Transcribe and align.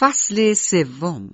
فصل 0.00 0.52
سوم. 0.52 1.30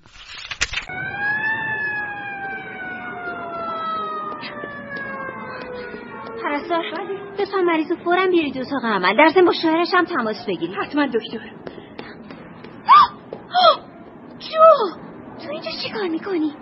پرستار 6.43 6.83
بفهم 7.39 7.65
مریض 7.65 7.91
رو 7.91 7.97
فورا 8.05 8.27
بیارید 8.27 8.59
اتاق 8.59 8.85
عمل 8.85 9.17
در 9.17 9.29
ضمن 9.35 9.45
با 9.45 9.53
شوهرش 9.63 9.89
هم 9.95 10.05
تماس 10.05 10.47
بگیرید 10.49 10.77
حتما 10.77 11.07
دکتر. 11.07 11.51
جو 14.39 14.51
تو 15.45 15.51
اینجا 15.51 15.71
چی 15.83 15.93
کار 15.95 16.09
می‌کنی؟ 16.09 16.53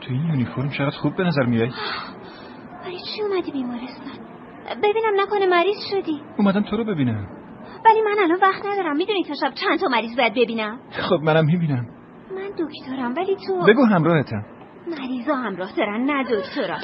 تو 0.00 0.12
این 0.12 0.26
یونیفرم 0.26 0.70
چقدر 0.70 0.96
خوب 0.96 1.16
به 1.16 1.24
نظر 1.24 1.42
میای 1.42 1.70
برای 2.82 2.98
چی 2.98 3.22
اومدی 3.22 3.52
بیمارستان؟ 3.52 4.18
ببینم 4.82 5.20
نکنه 5.20 5.46
مریض 5.46 5.76
شدی. 5.90 6.22
اومدم 6.38 6.62
تو 6.62 6.76
رو 6.76 6.84
ببینم. 6.84 7.37
ولی 7.88 8.00
من 8.02 8.22
الان 8.22 8.38
وقت 8.42 8.66
ندارم. 8.66 8.96
می‌دونی 8.96 9.24
تا 9.24 9.34
شب 9.34 9.54
چند 9.54 9.80
تا 9.80 9.88
مریض 9.88 10.16
باید 10.16 10.32
ببینم؟ 10.34 10.80
خب 11.08 11.20
منم 11.22 11.44
می‌بینم. 11.44 11.86
من 12.30 12.50
دکترم 12.58 13.14
ولی 13.16 13.36
تو 13.46 13.64
بگو 13.66 13.84
همراهتم. 13.84 14.44
مریضا 14.86 15.34
همراه 15.34 15.76
دارن 15.76 16.04
نه 16.04 16.24
دکترا. 16.24 16.76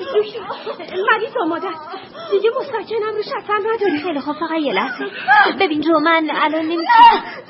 دکتر 0.00 0.96
مریض 1.12 1.36
آماده 1.42 1.68
است 1.68 1.88
دیگه 2.30 2.50
مسکنم 2.60 3.16
روش 3.16 3.26
اصلا 3.44 3.56
نداری 3.56 3.98
خیلی 3.98 4.20
خب 4.20 4.32
فقط 4.32 4.60
یه 4.60 4.72
لحظه. 4.72 5.04
ببین 5.60 5.80
جو 5.80 5.98
من 5.98 6.28
الان 6.34 6.62
نمی‌تونم 6.64 6.86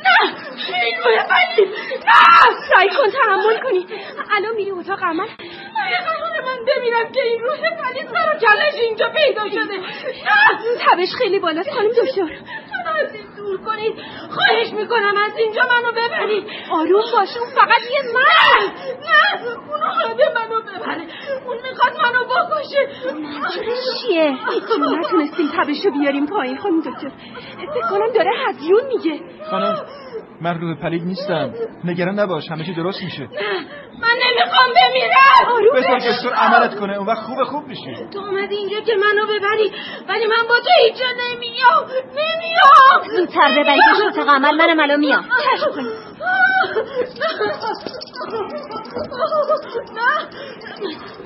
نه 0.05 0.35
این 0.85 0.97
روی 1.05 1.17
بلی 1.17 1.67
نه. 1.67 2.13
سعی 2.75 2.89
کن 2.89 3.11
تحمل 3.23 3.59
کنی. 3.65 3.87
الان 4.37 4.55
میری 4.57 4.71
اتاق 4.71 5.05
عمل. 5.05 5.27
قرار 6.07 6.45
من 6.47 6.59
ببینم 6.67 7.13
که 7.13 7.23
این 7.23 7.41
روح 7.41 7.59
بلی 7.59 8.07
سر 8.07 8.37
و 8.37 8.39
کلش 8.39 8.75
اینجا 8.83 9.09
پیدا 9.09 9.49
شده. 9.49 9.77
نه 9.77 10.79
تبش 10.81 11.09
خیلی 11.19 11.39
بالاست 11.39 11.71
خانم 11.71 11.89
دکتر. 11.89 12.37
از 13.01 13.15
این 13.15 13.27
دور 13.37 13.61
کنید؟ 13.65 13.95
خواهش 14.31 14.73
می‌کنم 14.73 15.15
از 15.27 15.33
اینجا 15.39 15.63
منو 15.63 15.93
ببرید. 15.93 16.45
آروم 16.71 17.03
باش 17.13 17.29
اون 17.37 17.51
فقط 17.55 17.83
یه 17.91 18.03
من 18.15 18.71
نه 19.07 19.45
اون 19.45 19.83
اومده 19.83 20.25
منو 20.35 20.61
ببره. 20.63 21.03
اون 21.47 21.57
می‌خواد 21.57 21.93
منو 21.93 22.25
بکشه. 22.25 23.13
منظورش 23.13 23.79
چیه؟ 24.03 24.37
چون 24.69 24.99
نتونستیم 24.99 25.47
تبشو 25.57 25.91
بیاریم 25.91 26.27
پایین 26.27 26.59
خانم 26.59 26.81
دکتر. 26.81 27.11
فکر 27.75 27.89
کنم 27.91 28.13
داره 28.15 28.31
هزیون 28.49 28.83
میگه. 28.87 29.21
خانم 29.51 29.77
من 30.41 30.61
روح 30.61 30.81
پلید 30.83 31.03
نیستم. 31.03 31.55
نگران 31.85 32.19
نباش 32.19 32.51
همه 32.51 32.65
چی 32.65 32.75
درست 32.75 33.03
میشه. 33.03 33.29
من 34.01 34.17
نمی‌خوام 34.61 34.91
بمیرم. 34.93 35.73
بذار 35.75 35.99
دکتر 35.99 36.35
عملت 36.35 36.79
کنه. 36.79 36.97
اون 36.97 37.07
وقت 37.07 37.23
خوب 37.23 37.45
خوب 37.45 37.67
میشی. 37.67 37.95
تو 38.13 38.19
اومدی 38.19 38.57
اینجا 38.57 38.81
که 38.81 38.93
منو 38.95 39.27
ببری. 39.27 39.73
ولی 40.09 40.27
من 40.27 40.49
با 40.49 40.55
تو 40.61 40.71
اینجا 40.85 41.05
نمیام. 41.07 41.87
نمیام. 42.13 43.17
زودتر 43.17 43.51
ببریدش 43.51 44.01
اتاق 44.07 44.29
عمل 44.29 44.57
منم 44.57 44.81
الان 44.81 44.99
میام. 45.01 45.23
چشم 45.23 45.73
کنی 45.73 45.89
نه 49.95 50.29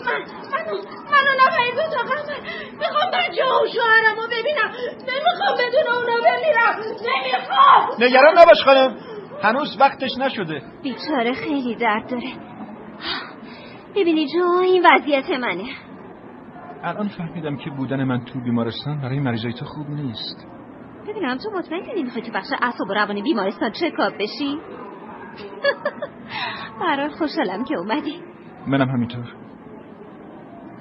من 0.06 0.20
منو 0.52 0.76
منو 1.12 1.32
نبرید 1.40 1.78
اتاق 1.78 2.10
عمل 2.10 2.34
می‌خوام 2.78 3.10
بچه 3.10 3.44
و 3.44 3.66
شوهرم 3.74 4.16
رو 4.16 4.26
ببینم. 4.26 4.70
نمی‌خوام 5.08 5.54
بدون 5.58 5.92
اونا 5.92 6.16
بمیرم. 6.16 6.74
نمی‌خوام. 7.00 7.96
نگران 7.98 8.38
نباش 8.38 8.64
خانم. 8.64 8.96
هنوز 9.42 9.76
وقتش 9.80 10.10
نشده. 10.18 10.62
بیچاره 10.82 11.32
خیلی 11.32 11.74
درد 11.74 12.10
داره. 12.10 12.53
ببینی 13.96 14.26
جو 14.26 14.44
این 14.62 14.86
وضعیت 14.92 15.30
منه. 15.30 15.64
الان 16.82 17.08
فهمیدم 17.08 17.56
که 17.56 17.70
بودن 17.70 18.04
من 18.04 18.24
تو 18.24 18.40
بیمارستان 18.40 19.00
برای 19.00 19.20
مریضای 19.20 19.52
تو 19.52 19.64
خوب 19.64 19.90
نیست. 19.90 20.46
ببینم 21.08 21.36
تو 21.36 21.50
مطمئنی 21.58 22.02
نمی‌خوای 22.02 22.24
تو 22.24 22.32
بخش 22.32 22.46
اعصاب 22.62 22.88
و 22.90 22.94
روان 22.94 23.22
بیمارستان 23.22 23.70
چکاپ 23.70 24.12
بشی؟ 24.18 24.58
برای 26.80 27.08
خوشحالم 27.08 27.64
که 27.64 27.78
اومدی. 27.78 28.22
منم 28.66 28.88
همینطور. 28.88 29.24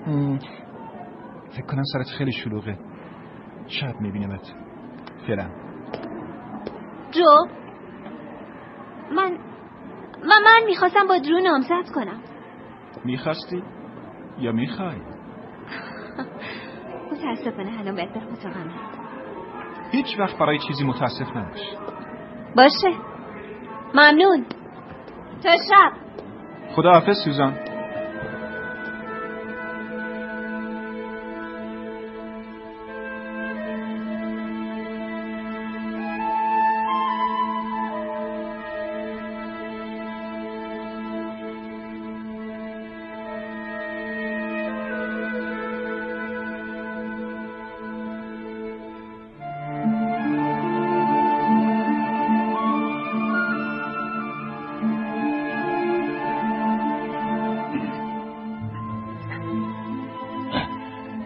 هم، 0.08 0.40
فکر 1.50 1.66
کنم 1.66 1.84
سرت 1.94 2.08
خیلی 2.18 2.32
شلوغه. 2.32 2.78
شب 3.68 4.02
میبینمت. 4.02 4.54
فعلا. 5.28 5.50
جو 7.12 7.48
من 9.16 9.38
من 10.24 10.44
من 10.46 10.62
می‌خواستم 10.66 11.08
با 11.08 11.18
درو 11.18 11.40
نامزد 11.40 11.92
کنم. 11.96 12.22
می‌خواستی 13.06 13.64
یا 14.40 14.52
می‌خوای؟ 14.52 14.98
متاسفانه 17.12 17.80
الان 17.80 17.96
باید 17.96 18.14
برم 18.14 18.28
اتاق 18.34 18.54
عمل 18.58 18.72
هیچ 19.92 20.20
وقت 20.20 20.38
برای 20.38 20.60
چیزی 20.68 20.84
متاسف 20.86 21.36
نباش. 21.36 21.60
باشه. 22.56 22.98
ممنون. 23.94 24.46
تا 25.44 25.50
شب. 25.50 25.92
خداحافظ 26.76 27.24
سوزان. 27.26 27.63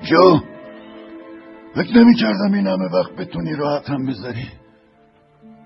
جو 0.10 0.40
فکر 1.76 1.98
نمی 1.98 2.16
کردم 2.16 2.54
این 2.54 2.68
همه 2.68 2.86
وقت 2.86 3.12
بتونی 3.12 3.56
راحت 3.56 3.90
هم 3.90 4.06
بذاری. 4.06 4.48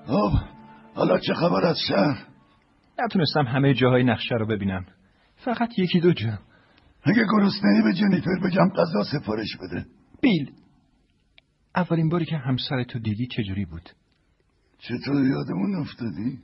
خب 0.06 0.32
حالا 0.96 1.20
چه 1.20 1.34
خبر 1.34 1.66
از 1.66 1.78
شهر؟ 1.88 2.28
نتونستم 3.00 3.44
همه 3.44 3.74
جاهای 3.74 4.04
نقشه 4.04 4.36
رو 4.36 4.46
ببینم. 4.46 4.86
فقط 5.36 5.80
یکی 5.80 6.00
دو 6.00 6.14
جا. 6.14 6.40
اگه 7.04 7.26
گرسنهی 7.32 7.82
به 7.84 7.94
جنیفر 7.94 8.40
بگم 8.44 8.70
غذا 8.70 9.04
سفارش 9.04 9.58
بده. 9.58 9.86
بیل 10.22 10.52
اولین 11.76 12.10
باری 12.10 12.26
که 12.26 12.38
همسر 12.38 12.84
تو 12.84 13.00
دیدی 13.00 13.28
چجوری 13.28 13.66
بود؟ 13.66 13.90
چطور 14.80 15.28
یادمون 15.28 15.76
افتادی؟ 15.82 16.40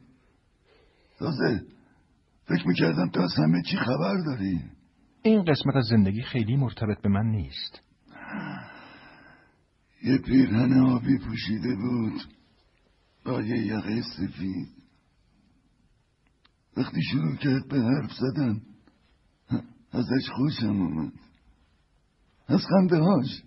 تازه 1.20 1.62
فکر 2.46 2.68
می‌کردم 2.68 3.10
تو 3.10 3.22
از 3.22 3.34
همه 3.38 3.62
چی 3.62 3.78
خبر 3.78 4.16
داری. 4.26 4.62
این 5.22 5.44
قسمت 5.44 5.76
از 5.76 5.86
زندگی 5.86 6.22
خیلی 6.22 6.56
مرتبط 6.56 7.02
به 7.02 7.10
من 7.10 7.26
نیست. 7.26 7.87
یه 10.04 10.18
پیرهن 10.18 10.74
آبی 10.74 11.18
پوشیده 11.18 11.76
بود. 11.76 12.22
با 13.26 13.42
یه 13.42 13.66
یقه 13.66 14.02
سفید. 14.02 14.70
وقتی 16.78 17.02
شروع 17.12 17.36
کرد 17.36 17.68
به 17.68 17.80
حرف 17.82 18.12
زدن 18.14 18.62
ازش 19.92 20.30
خوشم 20.36 20.82
اومد. 20.82 21.14
از 22.48 22.62
خنده 22.70 22.98
هاش. 22.98 23.44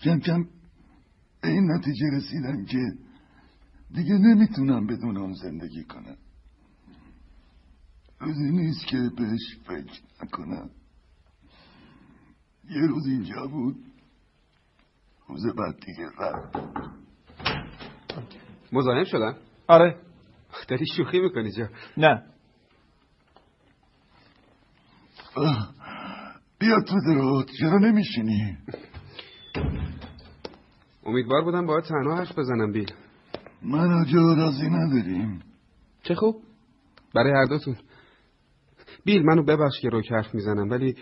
کم 0.00 0.18
کم 0.18 0.48
این 1.44 1.72
نتیجه 1.72 2.06
رسیدم 2.12 2.64
که 2.64 2.78
دیگه 3.94 4.14
نمی‌تونم 4.14 4.86
بدون 4.86 5.16
اون 5.16 5.32
زندگی 5.32 5.84
کنم. 5.84 6.16
روزی 8.20 8.50
نیست 8.50 8.86
که 8.86 9.10
بهش 9.16 9.58
فکر 9.66 10.02
نکنم. 10.22 10.70
یه 12.70 12.80
روز 12.80 13.06
اینجا 13.06 13.46
بود. 13.46 13.76
روز 15.34 15.46
بعد 15.56 15.74
دیگه 15.86 16.08
رفت 16.18 16.56
مزاحم 18.72 19.04
شدم 19.04 19.36
آره. 19.66 19.96
داری 20.68 20.84
شوخی 20.96 21.20
می‌کنی 21.20 21.52
جا. 21.52 21.68
نه. 21.96 22.22
بیا 26.58 26.76
تو 26.86 26.94
درات 27.06 27.50
چرا 27.60 27.78
نمیشینی؟ 27.78 28.58
امیدوار 31.06 31.44
بودم 31.44 31.66
باید 31.66 31.84
تنها 31.84 32.16
حرف 32.16 32.38
بزنم 32.38 32.72
بیل. 32.72 32.92
من 33.62 33.92
و 33.92 34.04
جو 34.04 34.34
راضی 34.34 34.68
نداریم. 34.70 35.42
چه 36.02 36.14
خوب. 36.14 36.42
برای 37.14 37.32
هر 37.32 37.44
دوتون. 37.44 37.76
بیل 39.04 39.22
منو 39.22 39.42
ببخش 39.42 39.80
که 39.80 39.88
روک 39.88 40.12
حرف 40.12 40.34
می‌زنم 40.34 40.70
ولی 40.70 40.96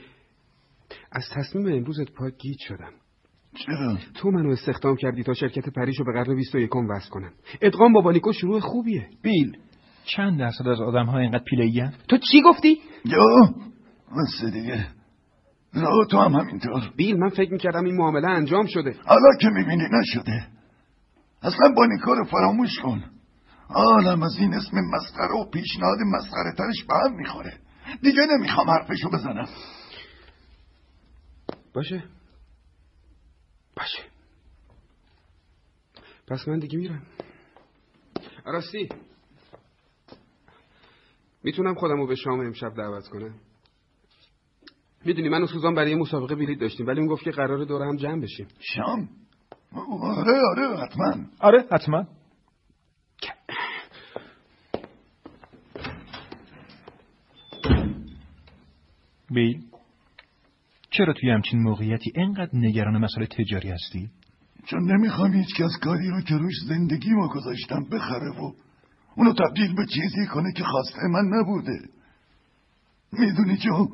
از 1.12 1.24
تصمیم 1.32 1.66
امروزت 1.66 2.10
پاک 2.12 2.36
گیج 2.36 2.58
شدم. 2.60 2.92
چرا؟ 3.54 3.98
تو 4.14 4.30
منو 4.30 4.50
استخدام 4.50 4.96
کردی 4.96 5.22
تا 5.22 5.34
شرکت 5.34 5.68
پریشو 5.68 6.04
به 6.04 6.12
قرن 6.12 6.36
21 6.36 6.76
وصل 6.76 7.10
کنم. 7.10 7.32
ادغام 7.60 7.92
با 7.92 8.00
بانیکو 8.00 8.32
شروع 8.32 8.60
خوبیه. 8.60 9.08
بیل. 9.22 9.56
چند 10.04 10.38
درصد 10.38 10.68
از 10.68 10.80
آدم 10.80 11.06
ها 11.06 11.18
اینقدر 11.18 11.44
پیله‌ای 11.44 11.88
تو 12.08 12.18
چی 12.18 12.42
گفتی؟ 12.42 12.80
جو 13.04 13.46
بس 14.16 14.52
دیگه. 14.52 14.86
را 15.74 16.04
تو 16.04 16.18
هم 16.18 16.32
همینطور. 16.32 16.92
بیل 16.96 17.16
من 17.16 17.28
فکر 17.28 17.52
می‌کردم 17.52 17.84
این 17.84 17.96
معامله 17.96 18.28
انجام 18.28 18.66
شده. 18.66 18.96
حالا 19.06 19.28
که 19.40 19.48
می‌بینی 19.48 19.84
نشده. 19.92 20.46
اصلا 21.42 21.74
بانیکا 21.76 22.14
رو 22.14 22.24
فراموش 22.24 22.78
کن. 22.78 23.04
حالم 23.68 24.22
از 24.22 24.36
این 24.38 24.54
اسم 24.54 24.76
مسخره 24.94 25.40
و 25.40 25.50
پیشنهاد 25.50 25.98
مسخره 26.14 26.52
ترش 26.58 26.84
به 26.84 26.94
هم 26.94 27.16
می‌خوره. 27.16 27.52
دیگه 28.02 28.26
نمی‌خوام 28.30 28.70
حرفشو 28.70 29.10
بزنم. 29.10 29.48
باشه. 31.74 32.04
باشه. 33.76 34.02
پس 36.26 36.48
من 36.48 36.58
دیگه 36.58 36.78
میرم. 36.78 37.06
راستی. 38.44 38.88
می‌تونم 41.44 41.74
خودم 41.74 41.96
رو 41.96 42.06
به 42.06 42.14
شام 42.14 42.40
امشب 42.40 42.74
دعوت 42.74 43.08
کنم؟ 43.08 43.34
می‌دونی 45.04 45.28
من 45.28 45.42
و 45.42 45.46
سوزان 45.46 45.74
برای 45.74 45.94
مسابقه 45.94 46.34
بلیط 46.34 46.60
داشتیم 46.60 46.86
ولی 46.86 47.00
اون 47.00 47.08
گفت 47.08 47.24
که 47.24 47.30
قرار 47.30 47.64
دور 47.64 47.82
هم 47.82 47.96
جمع 47.96 48.22
بشیم. 48.22 48.48
شام؟ 48.58 49.08
آره 50.02 50.40
آره 50.50 50.76
حتما. 50.76 51.26
آره 51.40 51.64
حتما. 51.72 52.06
بیل 59.30 59.71
چرا 60.92 61.12
توی 61.12 61.30
همچین 61.30 61.62
موقعیتی 61.62 62.12
انقدر 62.14 62.50
نگران 62.52 62.98
مسئله 62.98 63.26
تجاری 63.26 63.70
هستی؟ 63.70 64.10
چون 64.66 64.92
نمی‌خوام 64.92 65.32
هیچ 65.32 65.54
کس 65.54 65.78
کاری 65.82 66.08
رو 66.08 66.20
که 66.20 66.34
روش 66.34 66.54
زندگی 66.68 67.10
ما 67.10 67.28
گذاشتم 67.28 67.84
بخره 67.92 68.30
و 68.30 68.52
اونو 69.16 69.32
تبدیل 69.32 69.74
به 69.74 69.86
چیزی 69.86 70.26
کنه 70.26 70.52
که 70.52 70.64
خواسته 70.64 71.08
من 71.08 71.38
نبوده. 71.38 71.78
می‌دونی 73.12 73.56
جو 73.56 73.88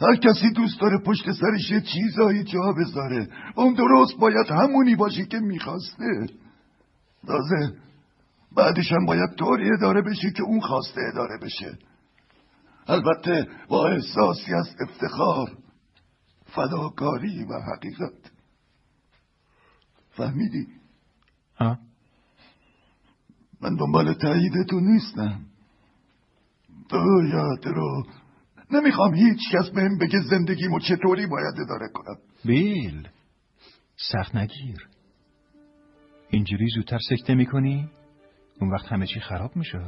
هر 0.00 0.16
کسی 0.16 0.50
دوست 0.50 0.80
داره 0.80 0.98
پشت 0.98 1.32
سرش 1.32 1.70
یه 1.70 1.80
چیزایی 1.80 2.44
جا 2.44 2.72
بذاره 2.72 3.28
اون 3.54 3.74
درست 3.74 4.18
باید 4.20 4.50
همونی 4.50 4.94
باشه 4.94 5.26
که 5.26 5.38
می‌خواسته. 5.38 6.26
تازه 7.26 7.74
بعدش 8.56 8.92
هم 8.92 9.06
باید 9.06 9.30
طوری 9.38 9.70
اداره 9.72 10.02
بشه 10.02 10.30
که 10.30 10.42
اون 10.42 10.60
خواسته 10.60 11.00
اداره 11.12 11.38
بشه. 11.42 11.78
البته 12.86 13.48
با 13.68 13.88
احساسی 13.88 14.54
از 14.54 14.76
افتخار 14.80 15.50
فداکاری 16.54 17.44
و 17.44 17.60
حقیقت 17.72 18.32
فهمیدی؟ 20.10 20.66
ها؟ 21.56 21.78
من 23.60 23.76
دنبال 23.76 24.14
تایید 24.14 24.52
تو 24.70 24.80
نیستم 24.80 25.40
تو 26.88 27.22
یاد 27.32 27.66
رو 27.66 28.06
نمی‌خوام 28.70 29.14
هیچ 29.14 29.38
کس 29.52 29.70
بهم 29.70 29.98
بگه 29.98 30.20
زندگیمو 30.30 30.78
چطوری 30.78 31.26
باید 31.26 31.54
اداره 31.60 31.88
کنم 31.94 32.16
بیل 32.44 33.08
سخت 34.12 34.36
نگیر 34.36 34.88
اینجوری 36.30 36.66
زودتر 36.74 36.98
سکته 37.10 37.34
می‌کنی؟ 37.34 37.90
اون 38.60 38.70
وقت 38.70 38.86
همه 38.86 39.06
چی 39.06 39.20
خراب 39.20 39.56
میشه 39.56 39.78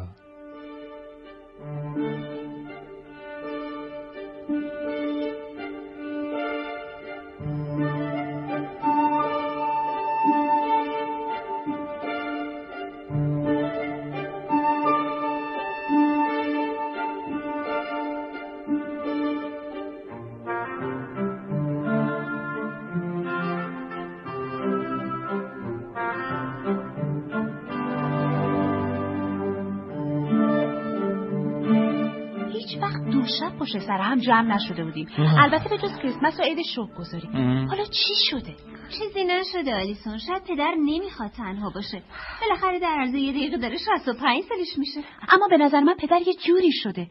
پشت 33.73 33.87
سر 33.87 33.99
هم 33.99 34.19
جمع 34.19 34.55
نشده 34.55 34.85
بودیم. 34.85 35.09
البته 35.19 35.69
به 35.69 35.79
جز 35.79 35.97
کریسمس 35.99 36.41
و 36.41 36.43
عید 36.43 36.59
شوق 36.75 36.95
گذاریم 36.95 37.69
حالا 37.69 37.85
چی 37.85 38.15
شده؟ 38.31 38.55
چیزی 38.89 39.25
نشده 39.25 39.75
آلیسون. 39.75 40.19
شاید 40.19 40.43
پدر 40.49 40.75
نمی‌خواد 40.79 41.31
تنها 41.31 41.71
باشه. 41.75 42.03
بالاخره 42.41 42.79
در 42.79 42.97
عرض 43.01 43.15
یه 43.15 43.33
دقیقه 43.33 43.57
داره 43.57 43.77
65 43.77 44.43
سالش 44.43 44.79
میشه. 44.79 45.01
اما 45.33 45.49
به 45.51 45.57
نظر 45.57 45.81
من 45.81 45.95
پدر 45.95 46.19
یه 46.27 46.35
جوری 46.47 46.73
شده. 46.73 47.07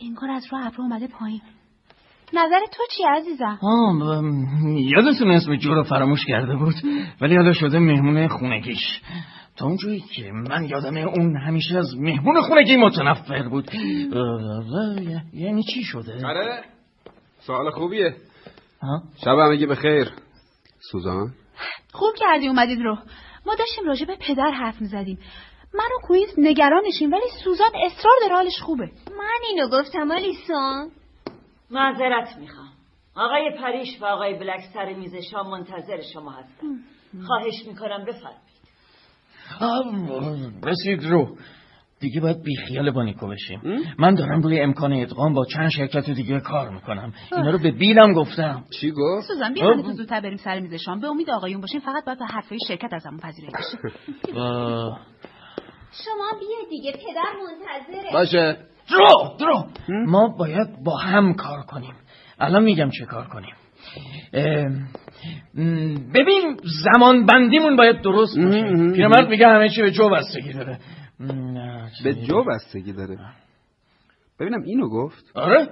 انگار 0.00 0.30
از 0.30 0.46
راه 0.52 0.66
ابرو 0.66 0.82
اومده 0.84 1.06
پایین. 1.06 1.40
نظر 2.32 2.60
تو 2.72 2.82
چی 2.96 3.02
عزیزم؟ 3.16 3.58
آه 3.62 4.22
یادتون 4.80 5.30
اسم 5.30 5.56
جو 5.56 5.74
رو 5.74 5.82
فراموش 5.82 6.24
کرده 6.26 6.56
بود. 6.56 6.74
ولی 7.20 7.36
حالا 7.36 7.52
شده 7.52 7.78
مهمون 7.78 8.28
خونگیش. 8.28 9.00
تا 9.58 9.66
اونجایی 9.66 10.00
که 10.00 10.32
من 10.32 10.64
یادمه 10.64 11.00
اون 11.00 11.36
همیشه 11.36 11.78
از 11.78 11.96
مهمون 11.98 12.40
خونگی 12.40 12.76
متنفر 12.76 13.48
بود. 13.48 13.70
یعنی 15.32 15.62
چی 15.62 15.82
شده؟ 15.82 16.26
آره. 16.26 16.64
سوال 17.38 17.70
خوبیه. 17.70 18.16
ها؟ 18.82 19.02
شب 19.24 19.38
همگی 19.38 19.66
بخیر. 19.66 20.10
سوزان؟ 20.90 21.34
خوب 21.92 22.14
کردی 22.16 22.48
اومدید 22.48 22.80
رو. 22.80 22.98
ما 23.46 23.54
داشتیم 23.54 23.84
راجع 23.86 24.06
به 24.06 24.16
پدر 24.20 24.50
حرف 24.50 24.80
می‌زدیم. 24.80 25.18
من 25.74 25.84
و 25.96 26.06
کویز 26.06 26.28
نگرانشیم 26.38 27.12
ولی 27.12 27.22
سوزان 27.44 27.70
اصرار 27.74 28.14
داره 28.20 28.34
حالش 28.34 28.60
خوبه. 28.62 28.90
من 29.18 29.38
اینو 29.48 29.68
گفتم 29.68 30.10
آلیسون 30.10 30.90
معذرت 31.70 32.36
می‌خوام. 32.40 32.68
آقای 33.16 33.50
پریش 33.60 34.02
و 34.02 34.04
آقای 34.04 34.38
بلک 34.38 34.60
سر 34.74 34.94
میز 34.94 35.14
شام 35.30 35.50
منتظر 35.50 36.00
شما 36.12 36.30
هستم 36.30 36.78
خواهش 37.26 37.66
می‌کنم 37.66 38.04
بفرمایید. 38.04 38.55
رسید 40.64 41.04
رو. 41.04 41.36
دیگه 42.00 42.20
باید 42.20 42.42
بیخیال 42.42 42.90
با 42.90 43.02
نیکو 43.02 43.28
بشیم 43.28 43.60
من 43.98 44.14
دارم 44.14 44.40
روی 44.40 44.60
امکان 44.60 44.92
ادغام 44.92 45.34
با 45.34 45.44
چند 45.44 45.70
شرکت 45.70 46.10
دیگه 46.10 46.40
کار 46.40 46.70
می‌کنم. 46.70 47.12
اینا 47.32 47.50
رو 47.50 47.58
به 47.58 47.70
بیلم 47.70 48.12
گفتم. 48.12 48.64
چی 48.80 48.90
گفت؟ 48.90 49.26
سوزان 49.26 49.54
بیا 49.54 49.82
تو 49.82 49.92
زودتر 49.92 50.20
بریم 50.20 50.36
سر 50.36 50.60
میز 50.60 50.74
شام. 50.74 51.00
به 51.00 51.06
امید 51.06 51.30
آقایون 51.30 51.60
باشیم. 51.60 51.80
فقط 51.80 52.04
باید 52.04 52.18
به 52.18 52.24
حرفای 52.24 52.58
شرکت 52.68 52.92
ازمون 52.92 53.20
پذیرایی 53.20 53.54
بشه 53.54 53.78
شما 56.04 56.40
بیا 56.40 56.68
دیگه. 56.70 56.92
پدر 56.92 57.32
منتظره. 57.42 58.12
باشه. 58.12 58.56
درو 58.90 59.36
درو. 59.38 59.64
ما 60.06 60.28
باید 60.28 60.84
با 60.84 60.96
هم 60.96 61.34
کار 61.34 61.62
کنیم. 61.62 61.94
الان 62.38 62.62
میگم 62.62 62.90
چه 62.90 63.04
کار 63.04 63.28
کنیم. 63.28 63.54
ببین 66.14 66.56
زمان 66.84 67.26
بندیمون 67.26 67.76
باید 67.76 68.02
درست 68.02 68.38
باشه. 68.38 68.92
پیرمرد 68.92 69.28
میگه 69.28 69.48
همه 69.48 69.68
چی 69.68 69.82
به 69.82 69.90
جو 69.90 70.08
بستگی 70.10 70.52
داره. 70.52 70.78
به 72.04 72.14
جو 72.14 72.44
بستگی 72.44 72.92
داره. 72.92 73.18
ببینم 74.40 74.62
اینو 74.62 74.88
گفت. 74.88 75.24
آره. 75.34 75.68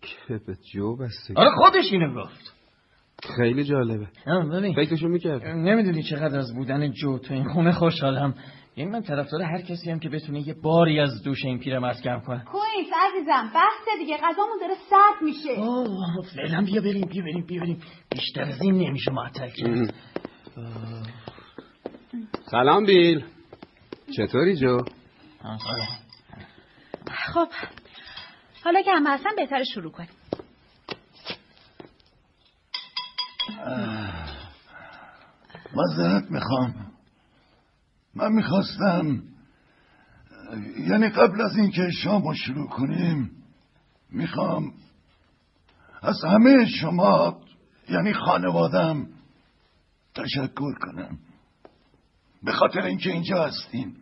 که 0.00 0.40
به 0.46 0.54
جو 0.72 0.96
بستگی 0.96 1.34
آره 1.36 1.50
خودش 1.50 1.92
اینو 1.92 2.22
گفت. 2.22 2.54
خیلی 3.36 3.64
جالبه. 3.64 4.06
ببین. 4.52 4.74
فکرشو 4.74 5.08
می‌کرد 5.08 5.42
نمی‌دونی 5.46 6.02
چقدر 6.02 6.38
از 6.38 6.54
بودن 6.54 6.92
جو 6.92 7.18
تو 7.18 7.34
این 7.34 7.48
خونه 7.48 7.72
خوشحالم. 7.72 8.34
یعنی 8.76 8.90
من 8.90 9.02
طرفدار 9.02 9.42
هر 9.42 9.62
کسی 9.62 9.90
هم 9.90 9.98
که 9.98 10.08
بتونه 10.08 10.48
یه 10.48 10.54
باری 10.54 11.00
از 11.00 11.22
دوش 11.22 11.44
این 11.44 11.58
پیرمرد 11.58 12.02
کم 12.02 12.20
کنه. 12.20 12.44
کویز 12.44 12.88
عزیزم 13.06 13.46
بسته 13.54 13.90
دیگه 13.98 14.16
غذامون 14.16 14.58
داره 14.60 14.74
سرد 14.90 15.22
میشه. 15.22 15.60
اوه 15.60 16.26
فعلا 16.36 16.64
بیا 16.64 16.80
بریم 16.82 17.08
بیا 17.08 17.22
بریم 17.22 17.46
بیا 17.46 17.60
بریم. 17.60 17.82
بیشتر 18.10 18.42
از 18.42 18.62
این 18.62 18.74
نمیشه 18.74 19.10
معطل 19.12 19.48
کرد. 19.48 19.94
سلام 22.50 22.84
بیل. 22.86 23.24
چطوری 24.16 24.56
جو؟ 24.56 24.78
خب 27.34 27.48
حالا 28.64 28.82
که 28.82 28.90
همه 28.90 29.10
هستن 29.10 29.30
بهتر 29.36 29.62
شروع 29.74 29.92
کنیم. 29.92 30.08
معذرت 35.74 36.30
می‌خوام. 36.30 36.95
من 38.16 38.32
می‌خواستم 38.32 39.22
یعنی 40.78 41.08
قبل 41.08 41.40
از 41.40 41.56
اینکه 41.56 41.90
شام 41.90 42.28
رو 42.28 42.34
شروع 42.34 42.68
کنیم 42.68 43.30
می‌خوام 44.10 44.72
از 46.02 46.24
همه 46.24 46.66
شما 46.66 47.40
یعنی 47.88 48.12
خانوادم 48.12 49.08
تشکر 50.14 50.74
کنم. 50.74 51.18
به 52.42 52.52
خاطر 52.52 52.80
اینکه 52.80 53.10
اینجا 53.10 53.44
هستین. 53.44 53.96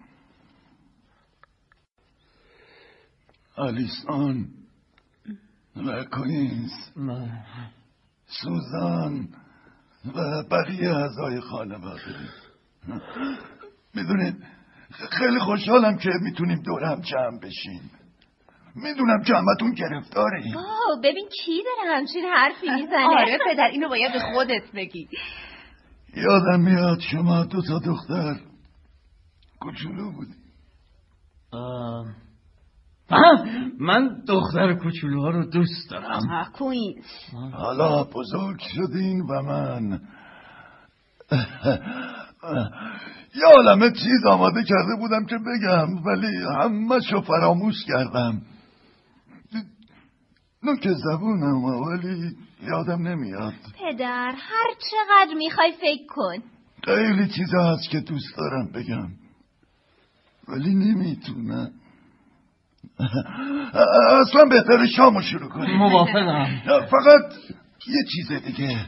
آلیسان 3.57 4.49
و 5.77 6.05
کوینز. 6.05 6.71
سوزان 8.27 9.29
و 10.15 10.43
بقیه 10.51 10.91
اعضای 10.91 11.41
خانواده. 11.41 12.29
می‌دونید 13.95 14.37
خیلی 15.11 15.39
خوشحالم 15.39 15.99
که 15.99 16.11
می‌تونیم 16.21 16.63
دور 16.63 16.85
هم 16.85 17.01
جمع 17.01 17.41
بشیم. 17.43 17.91
می‌دونم 18.77 19.23
که 19.23 19.35
همتون 19.35 19.73
گرفتاری 19.73 20.55
آه 20.57 21.01
ببین 21.03 21.29
کی 21.45 21.63
داره 21.65 21.97
همچین 21.99 22.25
حرفی 22.25 22.71
می‌زنه؟ 22.71 23.07
آره 23.07 23.39
پدر 23.51 23.67
اینو 23.67 23.89
باید 23.89 24.13
به 24.13 24.19
خودت 24.19 24.73
بگی. 24.75 25.09
یادم 26.17 26.61
میاد 26.61 26.99
شما 27.01 27.45
دو 27.45 27.63
تا 27.63 27.79
دختر 27.79 28.37
کوچولو 29.61 30.13
بودی. 30.13 30.35
آه. 31.53 32.07
آه، 33.11 33.45
من 33.81 34.25
دختر 34.29 34.75
کوچولوها 34.75 35.31
رو 35.31 35.45
دوست 35.51 35.91
دارم. 35.91 36.47
حالا 37.53 38.05
بزرگ 38.05 38.61
شدین 38.61 39.21
و 39.21 39.43
من. 39.43 40.01
یه 43.35 43.47
عالمه 43.57 43.91
چیز 43.91 44.27
آماده 44.27 44.63
کرده 44.63 44.97
بودم 44.99 45.27
که 45.27 45.37
بگم 45.39 46.07
ولی 46.07 46.37
همه 46.61 47.01
شو 47.01 47.21
فراموش 47.21 47.85
کردم. 47.85 48.43
نوک 50.63 50.89
زبونم 50.89 51.65
ولی 51.65 52.37
یادم 52.63 53.09
نمیاد. 53.09 53.53
پدر 53.79 54.35
هر 54.37 54.71
چقدر 54.91 55.35
می‌خوای 55.39 55.73
فکر 55.73 56.07
کن. 56.09 56.37
خیلی 56.85 57.29
چیزا 57.29 57.73
هست 57.73 57.91
که 57.91 58.01
دوست 58.01 58.37
دارم 58.37 58.73
بگم. 58.73 59.09
ولی 60.49 60.75
نمی‌تونم. 60.75 61.71
اصلا 64.21 64.45
بهتر 64.45 64.87
شامو 64.87 65.23
شروع 65.23 65.49
کنیم. 65.49 65.77
موافقم. 65.77 66.61
فقط 66.67 67.33
یه 67.87 68.05
چیز 68.13 68.33
دیگه. 68.33 68.87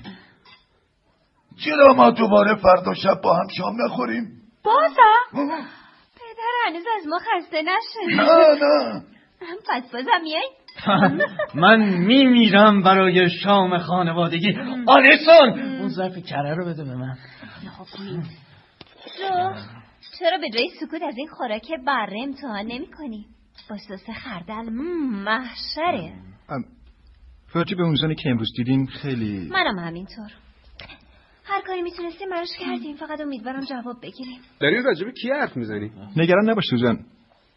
چرا 1.65 1.95
ما 1.95 2.11
دوباره 2.11 2.55
فردا 2.55 2.95
شب 2.95 3.21
با 3.25 3.37
هم 3.37 3.47
شام 3.57 3.75
نخوریم؟ 3.85 4.43
بازم 4.65 5.67
پدر 6.17 6.67
هنوز 6.69 6.85
از 7.01 7.07
ما 7.07 7.19
خسته 7.19 7.63
نشه. 7.63 8.17
نه 8.17 8.55
نه. 8.55 9.03
پس 9.69 9.91
بازم 9.93 10.23
میای؟ 10.23 10.49
من 11.55 11.81
میمیرم 11.99 12.83
برای 12.83 13.31
شام 13.43 13.79
خانوادگی. 13.79 14.59
آلیسون! 14.87 15.61
اون 15.81 15.89
ظرف 15.89 16.19
کره 16.19 16.55
رو 16.55 16.65
بده 16.67 16.85
به 16.85 16.95
من. 16.95 17.17
جو 19.19 19.61
چرا 20.19 20.39
به 20.39 20.49
جای 20.55 20.69
سکوت 20.81 21.03
از 21.03 21.15
این 21.19 21.29
خوراک 21.29 21.63
بره 21.87 22.23
امتحان 22.23 22.67
نمی 22.67 22.87
کنی؟ 22.99 23.27
با 23.71 23.77
سس 23.77 24.11
خردل 24.11 24.73
محشره. 25.25 26.13
راجع 27.53 27.77
به 27.77 27.83
اون 27.83 27.95
زنی 27.95 28.15
که 28.15 28.31
امروز 28.31 28.49
دیدیم 28.57 28.87
خیلی 28.87 29.49
منم 29.53 29.79
همینطور. 29.79 30.31
هر 31.49 31.61
کاری 31.67 31.83
می‌تونستیم 31.83 32.29
براش 32.31 32.49
کردیم. 32.61 32.97
فقط 32.97 33.21
امیدوارم 33.21 33.61
جواب 33.61 33.97
بگیریم. 34.03 34.41
داری 34.61 34.83
راجب 34.83 35.11
کی 35.11 35.31
حرف 35.31 35.57
می‌زنی؟ 35.57 35.91
نگران 36.17 36.51
نباش 36.51 36.65
سوزان 36.71 36.99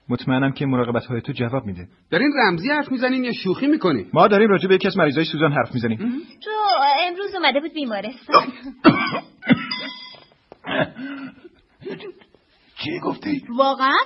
مطمئنم 0.09 0.51
که 0.51 0.65
مراقبت 0.65 1.05
های 1.05 1.21
تو 1.21 1.31
جواب 1.33 1.65
میده. 1.65 1.87
دارین 2.11 2.31
رمزی 2.37 2.69
حرف 2.69 2.91
می‌زنین 2.91 3.23
یا 3.23 3.31
شوخی 3.43 3.67
می‌کنین؟ 3.67 4.09
ما 4.13 4.27
داریم 4.27 4.49
راجع 4.49 4.67
به 4.67 4.75
یکی 4.75 4.87
از 4.87 4.97
مریضای 4.97 5.25
سوزان 5.25 5.51
حرف 5.51 5.73
می‌زنیم. 5.73 5.97
جو 6.39 6.51
امروز 7.07 7.35
اومده 7.35 7.59
بود 7.59 7.73
بیمارستان. 7.73 8.43
چی 12.83 12.99
گفتی؟ 13.03 13.43
واقعا. 13.57 13.97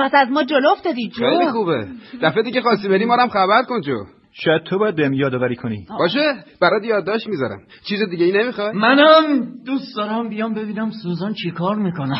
بس 0.00 0.10
از 0.14 0.28
ما 0.28 0.44
جلو 0.44 0.68
افتادی 0.68 1.08
جو. 1.08 1.24
خیلی 1.24 1.50
خوبه. 1.50 1.88
دفعه 2.22 2.42
دیگه 2.42 2.60
خواستی 2.60 2.88
بری 2.88 3.04
ما 3.04 3.14
رو 3.14 3.20
هم 3.20 3.28
خبر 3.28 3.62
کن 3.62 3.80
جو. 3.80 4.04
شاید 4.32 4.62
تو 4.62 4.78
باید 4.78 4.96
بهم 4.96 5.12
یادآوری 5.12 5.56
کنی. 5.56 5.86
باشه 5.98 6.44
برات 6.60 6.84
یادداشت 6.84 7.28
می‌ذارم. 7.28 7.60
چیز 7.88 8.00
دیگه 8.10 8.24
ای 8.24 8.32
نمی‌خوای؟ 8.32 8.72
منم 8.72 9.44
دوست 9.66 9.96
دارم 9.96 10.28
بیام 10.28 10.54
ببینم 10.54 10.90
سوزان 11.02 11.34
چی 11.34 11.50
کار 11.50 11.76
می‌کنه. 11.76 12.16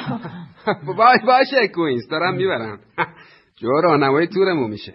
باش 0.97 1.21
باشه 1.26 1.69
کوینز 1.69 2.09
دارم 2.11 2.35
می‌برم. 2.35 2.78
جو 3.61 3.69
راهنمای 3.83 4.26
تورمون 4.26 4.71
میشه. 4.71 4.95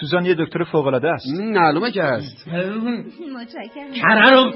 سوزان 0.00 0.26
یه 0.26 0.34
دکتر 0.38 0.64
فوق 0.64 0.86
العاده 0.86 1.08
است 1.08 1.26
معلومه 1.40 1.90
که 1.90 2.02
هست. 2.02 2.48
متشکرم. 2.48 4.30
رو 4.32 4.52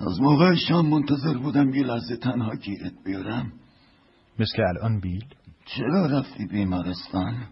از 0.00 0.20
موقع 0.20 0.54
شام 0.54 0.86
منتظر 0.86 1.38
بودم 1.38 1.74
یه 1.74 1.82
لحظه 1.82 2.16
تنها 2.16 2.54
گیرت 2.54 2.92
بیارم. 3.04 3.52
مثل 4.38 4.62
الان 4.62 5.00
بیل؟ 5.00 5.24
چرا 5.66 6.06
رفتی 6.06 6.46
بیمارستان؟ 6.46 7.46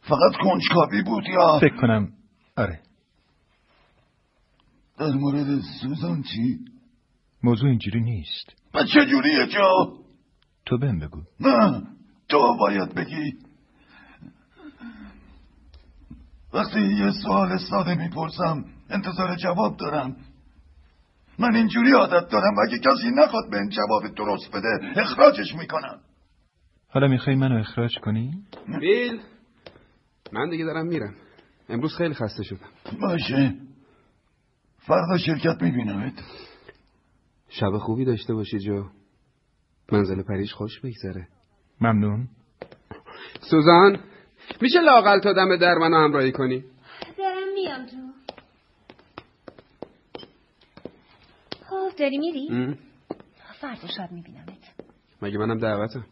فقط 0.00 0.32
کنجکاوی 0.42 1.02
بود 1.02 1.24
یا؟ 1.26 1.58
فکر 1.58 1.76
کنم 1.80 2.12
آره. 2.56 2.80
در 4.98 5.10
مورد 5.10 5.60
سوزان 5.80 6.22
چی؟ 6.22 6.58
موضوع 7.42 7.68
اینجوری 7.68 8.00
نیست. 8.00 8.54
و 8.74 8.84
چجوریه 8.84 9.46
جا؟ 9.46 9.92
تو 10.66 10.78
بهم 10.78 10.98
بگو. 10.98 11.22
نه 11.40 11.82
تو 12.28 12.56
باید 12.60 12.94
بگی. 12.94 13.47
وقتی 16.52 16.80
یه 16.80 17.10
سوال 17.24 17.58
ساده 17.58 17.94
می‌پرسم 17.94 18.64
انتظار 18.90 19.36
جواب 19.36 19.76
دارم. 19.76 20.16
من 21.38 21.56
اینجوری 21.56 21.92
عادت 21.92 22.28
دارم 22.28 22.54
و 22.56 22.60
اگه 22.68 22.78
کسی 22.78 23.10
نخواد 23.10 23.50
به 23.50 23.56
این 23.56 23.68
جواب 23.68 24.14
درست 24.14 24.50
بده 24.50 25.00
اخراجش 25.00 25.54
می‌کنم. 25.54 26.00
حالا 26.88 27.08
می‌خوای 27.08 27.36
منو 27.36 27.58
اخراج 27.58 27.98
کنی؟ 27.98 28.42
بیل 28.80 29.20
من 30.32 30.50
دیگه 30.50 30.64
دارم 30.64 30.86
میرم. 30.86 31.14
امروز 31.68 31.96
خیلی 31.96 32.14
خسته 32.14 32.42
شدم. 32.42 32.68
باشه. 33.00 33.54
فردا 34.78 35.18
شرکت 35.18 35.62
میبینمت. 35.62 36.12
شب 37.48 37.78
خوبی 37.78 38.04
داشته 38.04 38.34
باشی 38.34 38.58
جو. 38.58 38.84
منزل 39.92 40.22
پریش 40.22 40.52
خوش 40.52 40.80
بگذره. 40.80 41.28
ممنون. 41.80 42.28
سوزان 43.50 44.00
میشه 44.60 44.80
لاقل 44.80 45.20
تا 45.20 45.32
دم 45.32 45.56
در 45.56 45.74
منو 45.74 45.96
همراهی 45.96 46.32
کنی؟ 46.32 46.64
دارم 47.18 47.52
میام 47.54 47.86
جو 47.86 47.96
خب 51.66 51.96
داری 51.98 52.18
میری؟ 52.18 52.76
فردا 53.60 53.88
شب 53.96 54.12
میبینمت. 54.12 54.48
مگه 55.22 55.38
منم 55.38 55.58
دعوتم؟ 55.58 56.04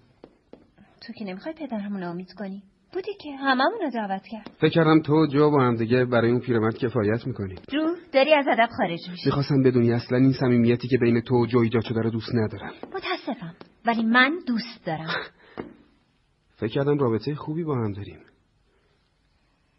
تو 1.06 1.12
که 1.12 1.24
نمی‌خوای 1.24 1.54
پدرمون 1.54 2.02
امید 2.02 2.32
کنی؟ 2.32 2.62
بودی 2.92 3.12
که 3.20 3.36
هممون 3.36 3.80
رو 3.82 3.90
دعوت 3.90 4.22
کرد. 4.32 4.50
فکر 4.60 4.70
کردم 4.70 5.02
تو 5.02 5.26
جو 5.26 5.50
با 5.50 5.62
هم 5.62 5.76
دیگه 5.76 6.04
برای 6.04 6.30
اون 6.30 6.40
پیرمرد 6.40 6.78
کفایت 6.78 7.26
می‌کنی 7.26 7.54
جو 7.54 7.96
داری 8.12 8.34
از 8.34 8.46
ادب 8.48 8.68
خارج 8.76 9.10
میشی. 9.10 9.22
می‌خواستم 9.26 9.62
بدونی 9.62 9.92
اصلا 9.92 10.18
این 10.18 10.32
صمیمیتی 10.32 10.88
که 10.88 10.98
بین 10.98 11.20
تو 11.20 11.34
و 11.34 11.46
جو 11.46 11.58
ایجاد 11.58 11.82
شده 11.82 12.00
رو 12.00 12.10
دوست 12.10 12.34
ندارم. 12.34 12.72
متاسفم. 12.94 13.54
ولی 13.86 14.04
من 14.04 14.38
دوست 14.46 14.84
دارم. 14.86 15.08
فکر 16.60 16.72
کردم 16.72 16.98
رابطه 16.98 17.34
خوبی 17.34 17.64
با 17.64 17.74
هم 17.74 17.92
داریم. 17.92 18.18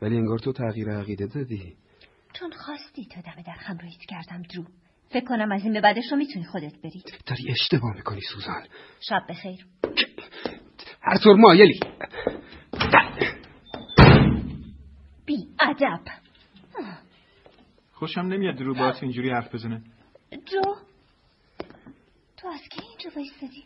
ولی 0.01 0.17
انگار 0.17 0.39
تو 0.39 0.53
تغییر 0.53 0.89
عقیده 0.89 1.25
دادی. 1.25 1.75
چون 2.33 2.51
خواستی 2.51 3.05
تا 3.05 3.21
دم 3.21 3.41
در 3.41 3.55
همراهیت 3.57 4.01
کردم 4.07 4.41
درو. 4.41 4.65
فکر 5.09 5.25
کنم 5.25 5.51
از 5.51 5.63
این 5.63 5.73
به 5.73 5.81
بعدش 5.81 6.03
رو 6.11 6.17
می‌تونی 6.17 6.45
خودت 6.45 6.81
بری. 6.83 7.03
داری 7.25 7.51
اشتباه 7.51 7.95
می‌کنی 7.95 8.21
سوزان. 8.33 8.63
شب 8.99 9.21
بخیر. 9.29 9.65
هر 11.01 11.17
طور 11.23 11.35
مایلی. 11.35 11.79
بی 15.25 15.47
ادب. 15.59 15.99
خوشم 17.93 18.21
نمیاد 18.21 18.61
رو 18.61 18.73
باهات 18.73 19.03
اینجوری 19.03 19.29
حرف 19.29 19.55
بزنه. 19.55 19.81
جو 20.31 20.61
تو 22.37 22.47
از 22.47 22.61
کی 22.61 22.81
اینجا 22.89 23.09
وایستادی؟ 23.15 23.63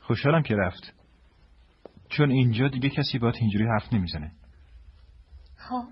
خوشحالم 0.00 0.42
که 0.42 0.54
رفت. 0.54 0.92
چون 2.08 2.30
اینجا 2.30 2.68
دیگه 2.68 2.90
کسی 2.90 3.18
باهات 3.18 3.36
اینجوری 3.40 3.64
حرف 3.64 3.92
نمی‌زنه. 3.92 4.32
خب. 5.68 5.84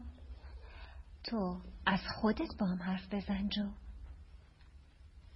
تو 1.25 1.61
از 1.87 2.01
خودت 2.21 2.57
با 2.59 2.67
هم 2.67 2.83
حرف 2.83 3.15
بزن 3.15 3.49
جو. 3.49 3.71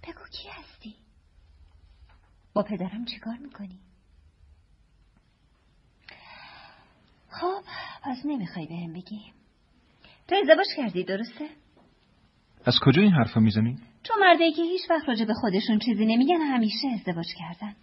بگو 0.03 0.23
کی 0.31 0.49
هستی؟ 0.49 0.95
با 2.53 2.63
پدرم 2.63 3.05
چیکار 3.05 3.37
می‌کنی؟ 3.37 3.79
خب 7.29 7.63
پس 8.03 8.17
نمی‌خوای 8.25 8.67
بهم 8.67 8.93
بگی. 8.93 9.33
تو 10.27 10.35
ازدواج 10.35 10.67
کردی 10.77 11.03
درسته؟ 11.03 11.49
از 12.65 12.75
کجا 12.85 13.01
این 13.01 13.11
حرفا 13.11 13.39
می‌زنی؟ 13.39 13.79
چون 14.03 14.17
مردایی 14.19 14.53
که 14.53 14.61
هیچ 14.61 14.89
وقت 14.89 15.09
راجع 15.09 15.25
به 15.25 15.33
خودشون 15.33 15.79
چیزی 15.79 16.05
نمیگن 16.05 16.41
همیشه 16.41 16.87
ازدواج 16.87 17.27
کردن. 17.37 17.75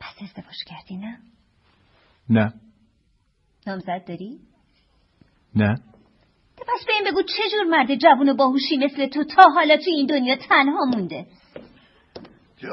پس 0.00 0.22
ازدواج 0.22 0.64
کردی 0.66 0.96
نه؟ 0.96 1.20
نه. 2.28 2.65
نامزد 3.66 4.04
داری؟ 4.08 4.38
نه. 5.54 5.74
ده 6.56 6.64
پس 6.68 6.86
به 6.86 6.92
این 6.92 7.12
بگو 7.12 7.22
چه 7.22 7.42
جور 7.52 7.64
مرد 7.64 7.94
جوون 7.94 8.28
و 8.28 8.34
باهوشی 8.34 8.76
مثل 8.76 9.06
تو 9.06 9.24
تا 9.24 9.42
حالا 9.54 9.76
تو 9.76 9.90
این 9.96 10.06
دنیا 10.06 10.36
تنها 10.36 10.84
مونده؟ 10.94 11.26
جو 12.56 12.68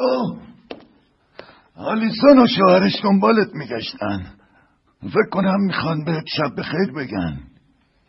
آلیسان 1.75 2.39
و 2.43 2.47
شوهرش 2.47 2.93
دنبالت 3.03 3.49
میگشتن. 3.53 4.33
فکر 5.01 5.29
کنم 5.31 5.65
می‌خوان 5.67 6.03
بهت 6.05 6.23
شب 6.27 6.55
بخیر 6.57 6.91
بگن. 6.95 7.39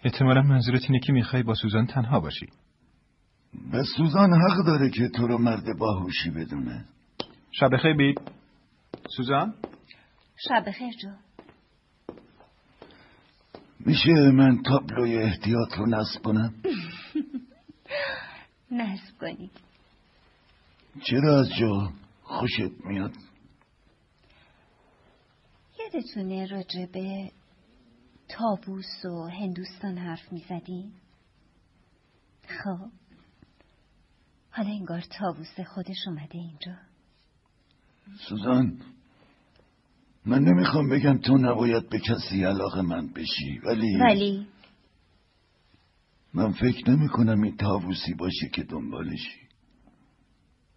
احتمالا 0.04 0.42
منظورت 0.42 0.82
اینه 0.88 1.00
که 1.00 1.12
می‌خوای 1.12 1.42
با 1.42 1.54
سوزان 1.54 1.86
تنها 1.86 2.20
باشی. 2.20 2.46
به 3.72 3.82
سوزان 3.96 4.30
حق 4.32 4.66
داره 4.66 4.90
که 4.90 5.08
تو 5.08 5.26
رو 5.26 5.38
مرد 5.38 5.78
باهوشی 5.78 6.30
بدونه. 6.30 6.84
شب 7.50 7.68
بخیر 7.72 7.96
بیل 7.96 8.14
سوزان؟ 9.16 9.54
شب 10.48 10.64
بخیر 10.68 10.94
جو. 11.02 11.08
میشه 13.86 14.30
من 14.34 14.62
تابلوی 14.62 15.18
احتیاط 15.18 15.78
رو 15.78 15.86
نصب 15.86 16.22
کنم؟ 16.22 16.54
نصب 18.70 19.18
کنی. 19.20 19.50
چرا 21.02 21.40
از 21.40 21.48
جو 21.58 21.88
خوشت 22.22 22.84
میاد؟ 22.84 23.12
یادتونه 25.78 26.46
راجع 26.46 26.86
به 26.92 27.30
تابوس 28.28 29.04
و 29.04 29.28
هندوستان 29.28 29.98
حرف 29.98 30.32
می‌زدیم؟ 30.32 30.92
خب. 32.48 32.90
حالا 34.50 34.70
انگار 34.70 35.00
تابوس 35.00 35.60
خودش 35.74 36.06
اومده 36.06 36.38
اینجا. 36.38 36.76
سوزان 38.28 38.80
من 40.26 40.38
نمی‌خوام 40.38 40.88
بگم 40.88 41.18
تو 41.18 41.38
نباید 41.38 41.88
به 41.88 41.98
کسی 41.98 42.44
علاقه 42.44 42.82
من 42.82 43.08
بشی 43.08 43.58
ولی 43.64 43.96
ولی 43.96 44.46
من 46.34 46.52
فکر 46.52 46.90
نمی 46.90 47.08
کنم 47.08 47.42
این 47.42 47.56
تاووسی 47.56 48.14
باشه 48.14 48.48
که 48.52 48.62
دنبالشی. 48.62 49.40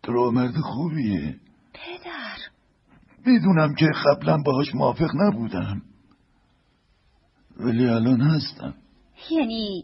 تو 0.04 0.32
مرد 0.32 0.56
خوبیه. 0.56 1.36
پدر. 1.74 2.38
می‌دونم 3.26 3.76
که 3.76 3.86
قبلا 4.06 4.38
باهاش 4.46 4.76
موافق 4.76 5.10
نبودم. 5.16 5.82
ولی 7.60 7.88
الان 7.88 8.22
هستم. 8.22 8.76
یعنی 9.32 9.84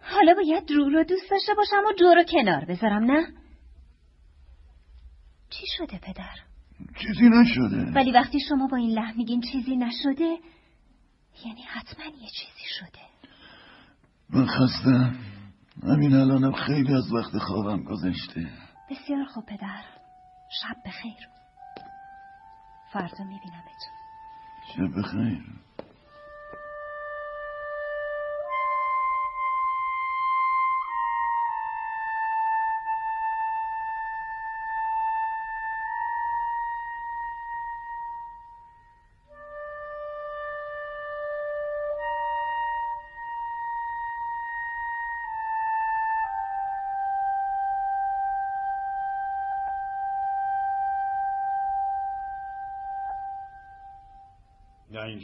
حالا 0.00 0.34
باید 0.34 0.70
رو 0.70 0.90
رو 0.90 1.04
دوست 1.04 1.30
داشته 1.30 1.54
باشم 1.56 1.84
و 1.88 1.92
جو 1.98 2.06
رو 2.14 2.24
کنار 2.28 2.64
بذارم 2.64 3.04
نه؟ 3.04 3.26
چی 5.50 5.66
شده 5.78 5.98
پدر؟ 5.98 6.53
چیزی 7.00 7.28
نشده. 7.28 7.92
ولی 7.94 8.12
وقتی 8.12 8.38
شما 8.48 8.66
با 8.66 8.76
این 8.76 8.90
لحن 8.90 9.16
میگین 9.16 9.40
چیزی 9.40 9.76
نشده 9.76 10.38
یعنی 11.44 11.62
حتما 11.62 12.04
یه 12.04 12.28
چیزی 12.28 12.64
شده. 12.78 13.04
من 14.30 14.46
خستم. 14.46 15.16
همین 15.82 16.14
الانم 16.14 16.52
خیلی 16.52 16.94
از 16.94 17.12
وقت 17.12 17.38
خوابم 17.38 17.82
گذشته. 17.84 18.50
بسیار 18.90 19.24
خوب 19.24 19.46
پدر. 19.46 19.84
شب 20.62 20.76
بخیر. 20.86 21.28
فردا 22.92 23.24
میبینمتون. 23.24 23.94
شب 24.74 24.98
بخیر. 24.98 25.42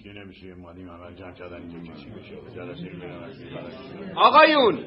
اینجوری 0.04 0.24
نمیشه 0.24 0.54
مادیم 0.54 0.88
اول 0.88 1.14
جمع 1.14 1.32
کردن 1.32 1.56
اینجا 1.56 1.92
کشی 1.92 2.10
بشه 2.10 2.56
جلسه 2.56 2.90
آقایون 4.16 4.78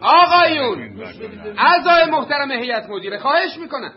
آقایون 0.00 1.02
اعضای 1.58 2.10
محترم 2.10 2.50
هیئت 2.50 2.90
مدیره 2.90 3.18
خواهش 3.18 3.58
می‌کنم. 3.58 3.92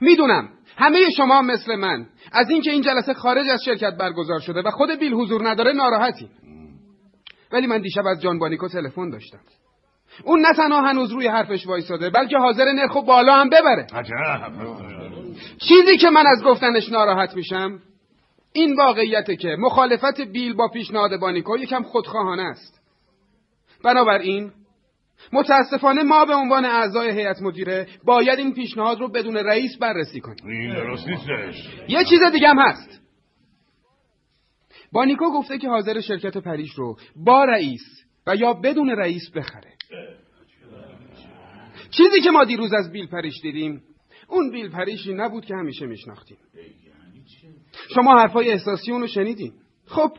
می‌دونم 0.00 0.48
همه 0.76 1.10
شما 1.16 1.42
مثل 1.42 1.74
من 1.74 2.06
از 2.32 2.50
اینکه 2.50 2.70
این 2.70 2.82
جلسه 2.82 3.14
خارج 3.14 3.48
از 3.48 3.60
شرکت 3.64 3.96
برگزار 4.00 4.40
شده 4.40 4.62
و 4.62 4.70
خود 4.70 4.90
بیل 4.90 5.14
حضور 5.14 5.48
نداره 5.48 5.72
ناراحتی 5.72 6.30
ولی 7.52 7.66
من 7.66 7.80
دیشب 7.80 8.06
از 8.06 8.22
جان 8.22 8.38
بانیکو 8.38 8.68
تلفن 8.68 9.10
داشتم. 9.10 9.40
اون 10.24 10.40
نه 10.40 10.54
تنها 10.56 10.80
هنوز 10.80 11.12
روی 11.12 11.28
حرفش 11.28 11.66
وایساده 11.66 12.10
بلکه 12.10 12.38
حاضر 12.38 12.72
نرخ 12.72 12.96
و 12.96 13.02
بالا 13.02 13.34
هم 13.34 13.48
ببره. 13.48 13.86
عجب. 13.94 14.14
چیزی 15.68 15.96
که 15.96 16.10
من 16.10 16.26
از 16.26 16.44
گفتنش 16.44 16.88
ناراحت 16.88 17.36
میشم 17.36 17.78
این 18.52 18.76
واقعیته 18.76 19.36
که 19.36 19.56
مخالفت 19.58 20.20
بیل 20.20 20.54
با 20.54 20.68
پیشنهاد 20.68 21.20
بانیکو 21.20 21.56
یکم 21.56 21.82
خودخواهانه 21.82 22.42
است. 22.42 22.80
بنابراین 23.84 24.52
متاسفانه 25.32 26.02
ما 26.02 26.24
به 26.24 26.34
عنوان 26.34 26.64
اعضای 26.64 27.10
هیئت 27.10 27.42
مدیره 27.42 27.86
باید 28.04 28.38
این 28.38 28.54
پیشنهاد 28.54 29.00
رو 29.00 29.08
بدون 29.08 29.36
رئیس 29.36 29.78
بررسی 29.78 30.20
کنیم. 30.20 30.46
این 30.46 30.74
درست 30.74 31.08
نیستش. 31.08 31.68
یه 31.88 32.04
چیز 32.04 32.20
دیگه 32.32 32.48
هم 32.48 32.58
هست. 32.58 33.00
بانیکو 34.92 35.30
گفته 35.30 35.58
که 35.58 35.68
حاضر 35.68 36.00
شرکت 36.00 36.38
پریش 36.38 36.70
رو 36.74 36.96
با 37.16 37.44
رئیس 37.44 37.82
و 38.26 38.36
یا 38.36 38.52
بدون 38.52 38.90
رئیس 38.90 39.30
بخره. 39.30 39.72
چیزی 41.90 42.20
که 42.20 42.30
ما 42.30 42.44
دیروز 42.44 42.72
از 42.72 42.92
بیل 42.92 43.06
پریش 43.06 43.40
دیدیم 43.42 43.82
اون 44.28 44.50
بیل 44.50 44.70
پریشی 44.70 45.14
نبود 45.14 45.44
که 45.44 45.54
همیشه 45.54 45.86
میشناختیم. 45.86 46.38
شما 47.94 48.18
حرفای 48.18 48.50
احساسی 48.50 48.92
اونو 48.92 49.06
شنیدین. 49.06 49.52
خب 49.86 50.10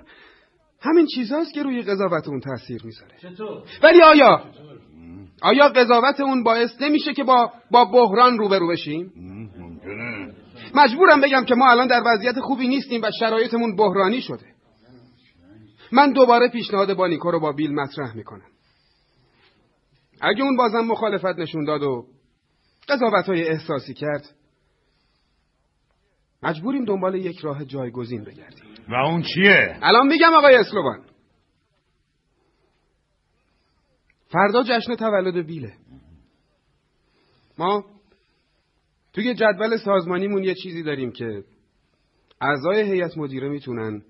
همین 0.82 1.06
چیزاست 1.16 1.54
که 1.54 1.64
روی 1.64 1.82
قضاوت 1.82 2.28
اون 2.28 2.40
تاثیر 2.40 2.82
می‌ذاره. 2.86 3.16
ولی 3.84 4.02
آیا؟ 4.02 4.44
آیا 5.42 5.68
قضاوت 5.68 6.20
اون 6.20 6.44
باعث 6.44 6.82
نمیشه 6.82 7.14
که 7.14 7.24
با 7.24 7.52
با 7.72 7.86
بحران 7.86 8.38
روبرو 8.38 8.68
بشیم؟ 8.68 9.14
ممکنه. 9.16 10.34
مجبورم 10.76 11.22
بگم 11.22 11.46
که 11.46 11.56
ما 11.56 11.72
الان 11.72 11.88
در 11.88 12.02
وضعیت 12.06 12.40
خوبی 12.40 12.68
نیستیم 12.68 13.02
و 13.02 13.12
شرایطمون 13.20 13.76
بحرانی 13.76 14.22
شده. 14.22 14.46
من 15.92 16.12
دوباره 16.12 16.50
پیشنهاد 16.50 16.94
بانیکو 16.94 17.32
رو 17.32 17.40
با 17.40 17.52
بیل 17.52 17.74
مطرح 17.74 18.16
می‌کنم. 18.16 18.48
اگه 20.22 20.44
اون 20.44 20.58
بازم 20.58 20.80
مخالفت 20.80 21.40
نشون 21.40 21.66
داد 21.66 21.84
و 21.84 22.06
قضاوت 22.90 23.26
های 23.26 23.48
احساسی 23.48 23.94
کرد 23.94 24.30
مجبوریم 26.44 26.86
دنبال 26.86 27.16
یک 27.16 27.40
راه 27.40 27.66
جایگزین 27.66 28.24
بگردیم. 28.24 28.64
و 28.90 28.94
اون 28.96 29.22
چیه؟ 29.22 29.78
الان 29.82 30.08
میگم 30.08 30.34
آقای 30.34 30.56
اسلوبان. 30.56 31.06
فردا 34.28 34.64
جشن 34.64 34.96
تولد 34.96 35.46
بیله 35.46 35.74
ما 37.58 37.86
توی 39.14 39.34
جدول 39.34 39.78
سازمانیمون 39.78 40.44
یه 40.44 40.56
چیزی 40.56 40.84
داریم 40.84 41.12
که 41.12 41.44
اعضای 42.42 42.82
هیئت 42.82 43.18
مدیره 43.18 43.50
می‌تونن 43.50 44.02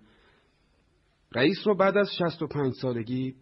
رئیس 1.36 1.58
رو 1.66 1.76
بعد 1.76 1.98
از 1.98 2.10
65 2.20 2.74
سالگی 2.82 3.36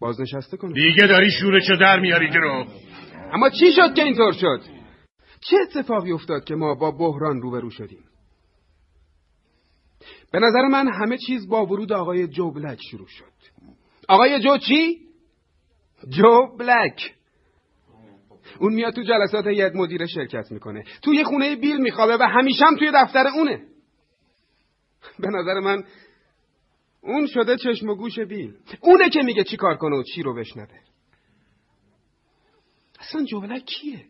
بازنشسته 0.00 0.56
کنن. 0.56 0.72
دیگه 0.72 1.06
داری 1.06 1.30
شورشو 1.30 1.76
در 1.80 2.00
میاری 2.00 2.28
رو 2.34 2.66
اما 3.32 3.50
چی 3.50 3.72
شد 3.72 3.94
که 3.94 4.02
اینطور 4.02 4.32
شد؟ 4.32 4.60
چه 5.40 5.56
اتفاقی 5.62 6.12
افتاد 6.12 6.44
که 6.44 6.54
ما 6.54 6.74
با 6.74 6.90
بحران 6.90 7.42
روبرو 7.42 7.70
شدیم؟ 7.70 8.04
به 10.34 10.40
نظر 10.40 10.68
من 10.68 10.88
همه 10.88 11.18
چیز 11.18 11.48
با 11.48 11.66
ورود 11.66 11.92
آقای 11.92 12.28
جو 12.28 12.50
بلک 12.50 12.78
شروع 12.90 13.06
شد. 13.06 13.32
آقای 14.08 14.40
جو 14.40 14.58
چی؟ 14.58 15.00
جو 16.08 16.56
بلک. 16.58 17.14
اون 18.58 18.74
میاد 18.74 18.94
تو 18.94 19.02
جلسات 19.02 19.46
هیئت 19.46 19.72
مدیره 19.74 20.06
شرکت 20.06 20.52
می‌کنه. 20.52 20.84
توی 21.02 21.24
خونه 21.24 21.56
بیل 21.56 21.76
میخوابه 21.76 22.16
و 22.16 22.22
همیشه 22.22 22.64
هم 22.64 22.76
توی 22.76 22.92
دفتر 22.94 23.26
اونه. 23.26 23.62
به 25.18 25.28
نظر 25.28 25.60
من 25.60 25.84
اون 27.00 27.26
شده 27.26 27.56
چشم 27.56 27.88
و 27.88 27.94
گوش 27.94 28.18
بیل. 28.18 28.54
اونه 28.80 29.10
که 29.10 29.22
میگه 29.22 29.44
چی 29.44 29.56
کار 29.56 29.76
کنه 29.76 29.96
و 29.96 30.02
چی 30.02 30.22
رو 30.22 30.34
بشنوه. 30.34 30.80
اصلا 33.00 33.24
جو 33.24 33.40
بلک 33.40 33.64
کیه؟ 33.64 34.04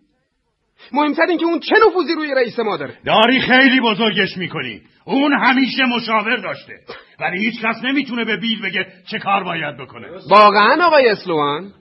مهمتر 0.93 1.27
این 1.29 1.39
که 1.39 1.45
اون 1.45 1.61
چه 1.61 1.75
نفوذی 1.87 2.15
روی 2.15 2.35
رئیس 2.35 2.59
ما 2.59 2.77
داره؟ 2.77 2.99
داری 3.05 3.41
خیلی 3.41 3.81
بزرگش 3.81 4.37
می‌کنی. 4.37 4.83
اون 5.05 5.33
همیشه 5.33 5.83
مشاور 5.97 6.37
داشته. 6.37 6.73
ولی 7.21 7.39
هیچ 7.39 7.63
کس 7.63 7.77
نمی‌تونه 7.85 8.25
به 8.25 8.37
بیل 8.37 8.63
بگه 8.63 8.93
چه 9.07 9.19
کار 9.19 9.45
باید 9.45 9.77
بکنه. 9.77 10.09
واقعا 10.31 10.87
آقای 10.87 11.09
اسلوان؟ 11.09 11.73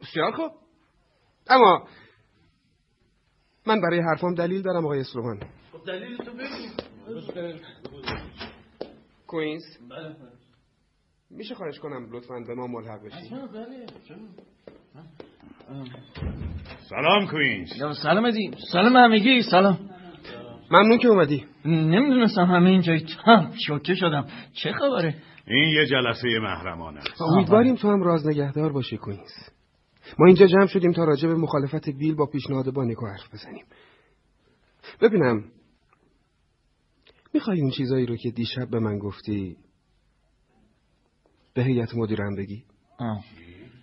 بسیار 0.00 0.32
خوب. 0.32 0.50
اما 1.50 1.88
من 3.66 3.80
برای 3.80 4.00
حرفام 4.00 4.34
دلیل 4.34 4.62
دارم 4.62 4.84
آقای 4.84 5.00
اسلوان. 5.00 5.40
دلیل 5.86 6.16
تو 6.16 6.32
بگو. 6.32 7.58
کوینز؟ 9.26 9.62
میشه 11.30 11.54
خواهش 11.54 11.78
کنم 11.78 12.12
لطفا 12.12 12.40
به 12.46 12.54
ما 12.54 12.66
ملحق 12.66 13.04
بشی 13.04 13.30
بله. 13.30 13.86
چرا؟ 14.08 14.18
سلام 16.90 17.26
کوینز. 17.26 17.68
سلام 18.02 18.24
ادی 18.24 18.50
سلام 18.72 18.96
همگی. 18.96 19.42
سلام. 19.42 19.78
ممنون 20.70 20.98
که 20.98 21.08
اومدی. 21.08 21.44
نمی‌دونستم 21.64 22.44
همه 22.44 22.70
اینجایی 22.70 23.06
تام 23.24 23.52
شوکه 23.66 23.94
شدم. 23.94 24.26
چه 24.52 24.72
خبره؟ 24.72 25.14
این 25.46 25.68
یه 25.68 25.86
جلسه 25.86 26.28
محرمانه 26.42 27.00
است. 27.00 27.22
امیدواریم 27.22 27.74
تو 27.74 27.90
هم 27.90 28.02
راز 28.02 28.26
نگهدار 28.26 28.72
باشی 28.72 28.96
کوینز. 28.96 29.30
ما 30.18 30.26
اینجا 30.26 30.46
جمع 30.46 30.66
شدیم 30.66 30.92
تا 30.92 31.04
راجع 31.04 31.28
به 31.28 31.34
مخالفت 31.34 31.88
بیل 31.88 32.14
با 32.14 32.26
پیشنهاد 32.26 32.72
بانیکو 32.72 33.06
حرف 33.06 33.34
بزنیم. 33.34 33.64
ببینم. 35.00 35.44
می‌خوای 37.34 37.60
اون 37.60 37.70
چیزایی 37.70 38.06
رو 38.06 38.16
که 38.16 38.30
دیشب 38.30 38.70
به 38.70 38.78
من 38.78 38.98
گفتی 38.98 39.56
به 41.54 41.64
هیئت 41.64 41.94
مدیرم 41.94 42.36
بگی؟ 42.36 42.64
آه. 42.98 43.24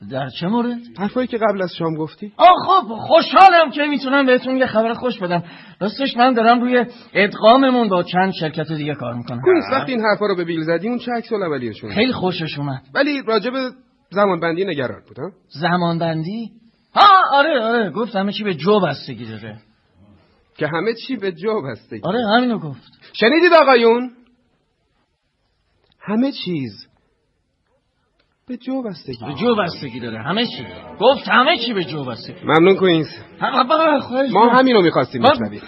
در 0.09 0.29
چه 0.39 0.47
مورد؟ 0.47 0.79
حرفایی 0.97 1.27
که 1.27 1.37
قبل 1.37 1.61
از 1.61 1.75
شام 1.77 1.95
گفتی. 1.95 2.33
آه 2.37 2.55
خب 2.67 2.95
خوشحالم 2.95 3.71
که 3.71 3.81
می‌تونم 3.81 4.25
بهتون 4.25 4.57
یه 4.57 4.65
خبر 4.65 4.93
خوش 4.93 5.19
بدم. 5.19 5.43
راستش 5.79 6.17
من 6.17 6.33
دارم 6.33 6.61
روی 6.61 6.85
ادغاممون 7.13 7.89
با 7.89 8.03
چند 8.03 8.33
شرکت 8.39 8.71
دیگه 8.71 8.95
کار 8.95 9.13
می‌کنم. 9.13 9.41
کوینز 9.41 9.63
وقتی 9.71 9.91
این 9.91 10.01
حرفا 10.01 10.25
رو 10.25 10.35
به 10.35 10.43
بیل 10.43 10.63
زدی 10.63 10.89
اون 10.89 10.97
چه 10.97 11.11
عکس 11.11 11.33
الاولیه‌شون 11.33 11.93
خیلی 11.93 12.13
خوشش 12.13 12.57
اومد. 12.57 12.81
ولی 12.93 13.21
راجع 13.21 13.49
به 13.49 13.69
زمانبندی 14.09 14.65
نگران 14.65 15.01
بود 15.07 15.19
ها؟ 15.19 15.31
زمانبندی؟ 15.61 16.51
ها 16.95 17.07
آره 17.31 17.61
آره 17.61 17.89
گفت 17.89 18.15
همه 18.15 18.31
چی 18.31 18.43
به 18.43 18.53
جو 18.53 18.79
بستگی 18.79 19.25
داره. 19.25 19.59
که 20.57 20.67
همه 20.67 20.93
چی 21.07 21.15
به 21.15 21.31
جو 21.31 21.61
بستگی. 21.61 22.01
آره 22.03 22.19
همینو 22.37 22.59
گفت. 22.59 22.81
شنیدید 23.13 23.53
آقایون؟ 23.53 24.11
همه 26.01 26.31
چیز 26.45 26.87
به 28.47 28.57
جو 28.57 28.83
بستگی 28.83 29.25
به 29.25 29.33
جو 29.33 29.55
بستگی 29.55 29.99
داره. 29.99 30.23
همه 30.23 30.45
چی. 30.45 30.65
گفت 30.99 31.27
همه 31.27 31.57
چی 31.57 31.73
به 31.73 31.83
جو 31.83 32.05
بستگی. 32.05 32.45
ممنون 32.45 32.75
کوینز. 32.75 33.07
ما 34.31 34.49
همینو 34.49 34.81
می‌خواستیم 34.81 35.21
بشنویم. 35.21 35.61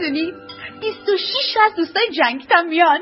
می‌دونی؟ 0.00 0.32
26 0.80 1.56
از 1.66 1.76
دوستای 1.76 2.08
جنگتم 2.12 2.66
میان 2.66 3.00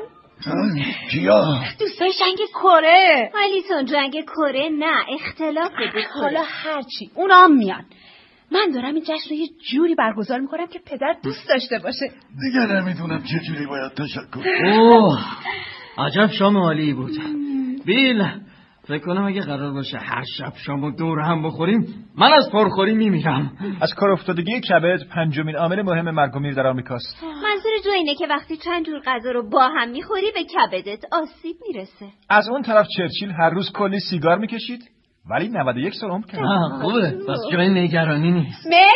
کیا؟ 1.11 1.64
دوستای 1.80 2.12
جنگ 2.20 2.38
کره. 2.54 3.30
آلیسون 3.44 3.84
جنگ 3.84 4.24
کره 4.24 4.68
نه 4.68 5.04
اختلاف 5.14 5.70
بود 5.70 6.02
حالا 6.22 6.42
هرچی 6.44 7.11
اونا 7.14 7.34
هم 7.34 7.56
میان. 7.56 7.84
من 8.52 8.70
دارم 8.74 8.94
این 8.94 9.04
جشن 9.04 9.30
رو 9.30 9.37
یه 9.37 9.48
جوری 9.70 9.94
برگزار 9.94 10.40
می‌کنم 10.40 10.66
که 10.66 10.78
پدر 10.87 11.16
دوست 11.22 11.48
داشته 11.48 11.78
باشه. 11.78 12.06
دیگه 12.40 12.66
نمی‌دونم 12.66 13.22
چه 13.22 13.38
جوری 13.46 13.66
باید 13.66 13.92
تشکر 13.92 14.48
اوه 14.64 15.20
عجب 15.98 16.30
شام 16.38 16.56
عالی 16.56 16.92
بود. 16.92 17.12
بیل 17.87 18.22
فکر 18.88 18.98
کنم 18.98 19.24
اگه 19.24 19.40
قرار 19.40 19.72
باشه 19.72 19.98
هر 19.98 20.22
شب 20.38 20.53
شام 20.66 20.96
دور 20.96 21.20
هم 21.20 21.42
بخوریم 21.42 22.05
من 22.16 22.33
از 22.33 22.51
پرخوری 22.53 22.94
میمیرم. 22.94 23.53
از 23.81 23.94
کار 23.94 24.11
افتادگی 24.11 24.61
کبد 24.61 25.09
پنجمین 25.14 25.57
عامل 25.57 25.83
مهم 25.83 26.11
مرگ 26.11 26.37
و 26.37 26.38
میر 26.38 26.55
در 26.55 26.66
آمریکاست. 26.66 27.22
منظور 27.22 27.72
جو 27.85 27.90
اینه 27.90 28.14
که 28.14 28.27
وقتی 28.27 28.57
چند 28.57 28.87
جور 28.87 29.01
غذا 29.07 29.31
رو 29.31 29.51
با 29.51 29.68
هم 29.68 29.90
می‌خوری 29.90 30.27
به 30.35 30.44
کبدت 30.44 31.01
آسیب 31.12 31.57
می‌رسه. 31.68 32.07
از 32.31 32.48
اون 32.48 32.62
طرف 32.62 32.87
چرچیل 32.96 33.31
هر 33.31 33.51
روز 33.51 33.72
کلی 33.72 34.01
سیگار 34.11 34.38
می‌کشید 34.38 34.81
ولی 35.31 35.48
91 35.48 35.94
سال 35.94 36.11
عمر 36.11 36.27
کرد. 36.27 36.44
آه، 36.44 36.83
خوبه. 36.83 37.11
پس 37.29 37.38
جای 37.53 37.68
نگرانی 37.68 38.33
نیست. 38.33 38.66
می؟ 38.66 38.88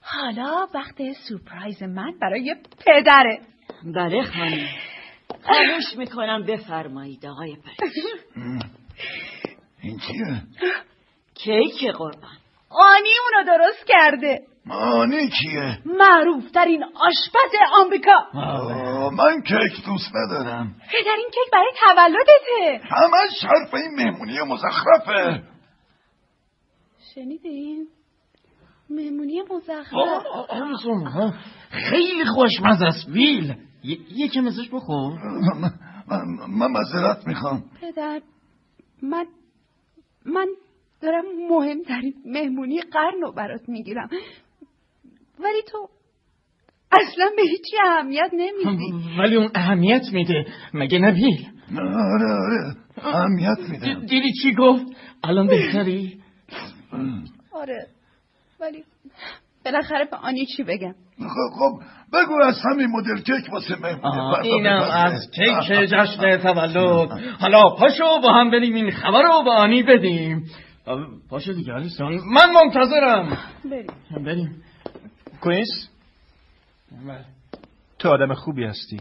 حالا 0.00 0.66
وقت 0.74 1.02
سورپرایز 1.28 1.82
من 1.82 2.12
برای 2.20 2.54
پدره. 2.86 3.38
بله 3.94 4.22
خانم. 4.22 4.66
خواهش 5.42 5.96
می‌کنم 5.96 6.42
بفرمایید 6.42 7.26
آقای 7.26 7.56
پریش 7.56 7.92
این 9.82 9.98
چیه؟ 9.98 10.42
کیک 11.34 11.90
قربان. 11.92 12.36
آنی 12.70 13.08
اونو 13.24 13.58
درست 13.58 13.86
کرده. 13.86 14.40
مانی 14.66 15.28
کیه؟ 15.28 15.78
معروف 15.84 16.50
ترین 16.50 16.84
آشپز 16.84 17.56
آمریکا. 17.72 18.12
آه، 18.34 19.14
من 19.14 19.42
کیک 19.42 19.84
دوست 19.86 20.12
ندارم. 20.14 20.74
پدر 20.92 21.16
این 21.18 21.30
کیک 21.34 21.52
برای 21.52 21.72
تولدته. 21.80 22.88
همش 22.88 23.44
حرف 23.44 23.74
این 23.74 23.94
مهمونی 23.96 24.38
مزخرفه. 24.40 25.42
شنیدین؟ 27.14 27.88
مهمونی 28.90 29.42
مزخرف. 29.50 30.22
خیلی 31.70 32.24
خوشمزه 32.24 32.86
است 32.86 33.10
بیل 33.10 33.54
ی- 33.84 34.00
یکم 34.10 34.46
ازش 34.46 34.68
بخور 34.72 35.12
من, 35.12 35.70
من, 36.08 36.24
من 36.48 36.70
معذرت 36.72 37.26
می‌خوام. 37.26 37.64
پدر 37.80 38.20
من 39.02 39.26
من 40.26 40.46
دارم 41.02 41.24
مهمترین 41.50 42.14
مهمونی 42.26 42.80
قرن 42.80 43.20
رو 43.22 43.32
برات 43.32 43.68
می‌گیرم. 43.68 44.08
ولی 45.38 45.62
تو 45.68 45.88
اصلا 46.92 47.26
به 47.36 47.42
هیچی 47.42 47.76
اهمیت 47.86 48.30
نمیدی. 48.32 49.18
ولی 49.18 49.36
اون 49.36 49.50
اهمیت 49.54 50.02
میده. 50.12 50.46
مگه 50.74 50.98
نه 50.98 51.12
بیل 51.12 51.46
آره 51.78 52.32
آره. 52.32 52.76
اهمیت 52.96 53.58
میدم 53.70 54.00
دیدی 54.06 54.32
چی 54.42 54.54
گفت؟ 54.54 54.86
الان 55.24 55.46
بهتری؟ 55.46 56.20
آره. 57.52 57.86
ولی 58.60 58.84
بالاخره 59.64 60.04
به 60.04 60.16
آنی 60.16 60.46
چی 60.46 60.62
بگم 60.62 60.94
خب 61.18 61.58
خب 61.58 61.80
بگو 62.12 62.34
از 62.42 62.54
همین 62.72 62.86
مدل 62.86 63.22
کیک 63.22 63.52
واسه 63.52 63.76
فردا 63.76 64.36
اینم. 64.42 64.82
از 64.82 65.30
کیک 65.34 65.88
جشن 65.88 66.36
تولد 66.36 67.10
حالا 67.40 67.62
پاشو 67.78 68.04
با 68.22 68.32
هم 68.32 68.50
بریم 68.50 68.74
این 68.74 68.90
خبر 68.90 69.22
رو 69.22 69.42
به 69.44 69.50
آنی 69.50 69.82
بدیم 69.82 70.44
پاشو 71.30 71.52
دیگه 71.52 71.72
آلیسون 71.72 72.12
من 72.14 72.52
منتظرم 72.54 73.38
بریم 73.64 74.24
بریم 74.24 74.62
کوینز 75.40 75.88
تو 77.98 78.08
آدم 78.08 78.34
خوبی 78.34 78.64
هستی 78.64 79.00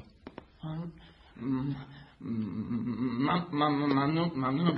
ممنون 3.52 3.94
ممنونم 4.36 4.78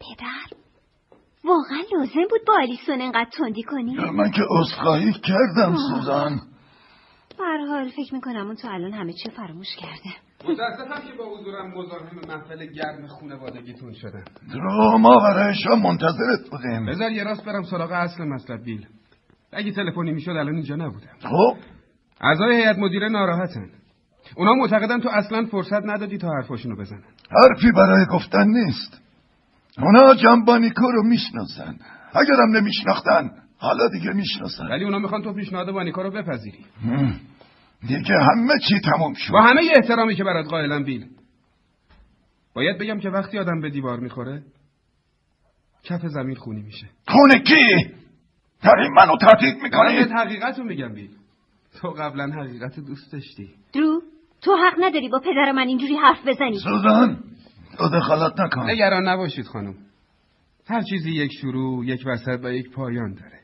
پدر 0.00 0.61
واقعا 1.44 1.82
لازم 1.92 2.28
بود 2.30 2.40
با 2.46 2.54
آلیسون 2.62 3.00
انقدر 3.00 3.30
تندی 3.38 3.62
کنی؟ 3.62 3.94
من 3.94 4.30
که 4.30 4.42
عذرخواهی 4.50 5.12
کردم 5.12 5.76
سوزان. 5.90 6.40
به 7.38 7.44
هر 7.44 7.66
حال 7.66 7.88
فکر 7.88 8.14
می‌کنم 8.14 8.46
اون 8.46 8.54
تو 8.54 8.68
الان 8.70 8.92
همه 8.92 9.12
چی 9.12 9.30
فراموش 9.30 9.76
کرده. 9.76 10.16
متاسفم 10.44 11.08
که 11.08 11.16
با 11.18 11.24
حضورم 11.24 11.70
مزاحم 11.78 12.16
محفل 12.28 12.66
گرم 12.66 13.06
خونوادگیتون 13.06 13.92
شدم 13.92 14.24
رو 14.52 14.98
ما 14.98 15.20
برای 15.20 15.54
شام 15.54 15.82
منتظرت 15.82 16.50
بودیم. 16.50 16.86
بذار 16.86 17.12
یه 17.12 17.24
راست 17.24 17.44
برم 17.44 17.62
سراغ 17.62 17.92
اصل 17.92 18.24
مطلب 18.24 18.64
بیل. 18.64 18.86
اگه 19.52 19.72
تلفنی 19.72 20.12
می‌شد 20.12 20.30
الان 20.30 20.54
اینجا 20.54 20.76
نبودم. 20.76 21.16
خب. 21.22 21.56
اعضای 22.20 22.56
هیئت 22.56 22.78
مدیره 22.78 23.08
ناراحتن. 23.08 23.70
اونا 24.36 24.54
معتقدن 24.54 25.00
تو 25.00 25.08
اصلا 25.08 25.46
فرصت 25.50 25.82
ندادی 25.84 26.18
تا 26.18 26.28
حرفاشونو 26.28 26.76
بزنن. 26.76 27.04
حرفی 27.42 27.72
برای 27.72 28.06
گفتن 28.06 28.46
نیست. 28.46 29.02
اونا 29.78 30.14
جنبانیکو 30.14 30.90
رو 30.90 31.02
می‌شناسن. 31.02 31.76
اگرم 32.14 32.56
نمیشناختن 32.56 33.30
حالا 33.58 33.88
دیگه 33.88 34.12
می‌شناسن. 34.12 34.66
ولی 34.66 34.84
اونا 34.84 34.98
می‌خوان 34.98 35.22
تو 35.22 35.32
پیشنهاد 35.32 35.68
وانیکا 35.68 36.02
رو 36.02 36.10
بپذیری. 36.10 36.64
دیگه 37.88 38.14
همه 38.14 38.54
چی 38.68 38.80
تموم 38.80 39.14
شد. 39.14 39.32
با 39.32 39.42
همه 39.42 39.60
احترامی 39.74 40.14
که 40.14 40.24
برات 40.24 40.46
قائلم 40.46 40.84
بیل. 40.84 41.06
باید 42.54 42.78
بگم 42.78 43.00
که 43.00 43.10
وقتی 43.10 43.38
آدم 43.38 43.60
به 43.60 43.70
دیوار 43.70 44.00
می‌خوره 44.00 44.42
کف 45.84 46.00
زمین 46.06 46.36
خونی 46.36 46.62
میشه. 46.62 46.86
خونه 47.08 47.38
کی؟ 47.38 47.94
داری 48.62 48.88
منو 48.88 49.16
تهدید 49.16 49.54
دارم 49.54 49.62
می‌کنی؟ 49.62 50.04
به 50.04 50.14
حقیقت 50.14 50.58
رو 50.58 50.64
میگم 50.64 50.94
بیل. 50.94 51.10
تو 51.80 51.88
قبلا 51.88 52.26
حقیقت 52.26 52.80
دوست 52.80 53.12
داشتی. 53.12 53.48
درو 53.74 54.02
تو 54.42 54.56
حق 54.56 54.74
نداری 54.84 55.08
با 55.08 55.18
پدر 55.18 55.52
من 55.52 55.68
اینجوری 55.68 55.96
حرف 55.96 56.26
بزنی. 56.26 56.58
سوزان. 56.58 57.18
تو 57.78 57.88
دخالت 57.88 58.40
نکن. 58.40 58.70
نگران 58.70 59.08
نباشید 59.08 59.46
خانم. 59.46 59.74
هر 60.66 60.82
چیزی 60.82 61.10
یک 61.10 61.32
شروع 61.40 61.86
یک 61.86 62.02
وسط 62.06 62.40
و 62.44 62.52
یک 62.52 62.70
پایان 62.70 63.14
داره. 63.14 63.40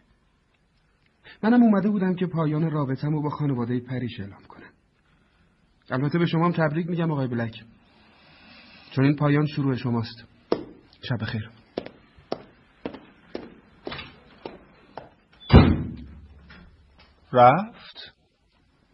منم 1.43 1.63
اومده 1.63 1.91
بودم 1.91 2.15
که 2.15 2.27
پایان 2.27 2.71
رابطم 2.71 3.11
رو 3.11 3.23
با 3.23 3.31
خانواده 3.31 3.81
پریش 3.81 4.21
اعلام 4.21 4.43
کنم. 4.49 4.71
البته 5.91 6.19
به 6.19 6.27
شما 6.27 6.45
هم 6.45 6.53
تبریک 6.53 6.87
میگم 6.87 7.11
آقای 7.11 7.27
بلک. 7.27 7.65
چون 8.91 9.05
این 9.05 9.17
پایان 9.17 9.47
شروع 9.47 9.77
شماست. 9.77 10.25
شب 11.03 11.25
خیر 11.25 11.51
رفت؟ 17.33 18.15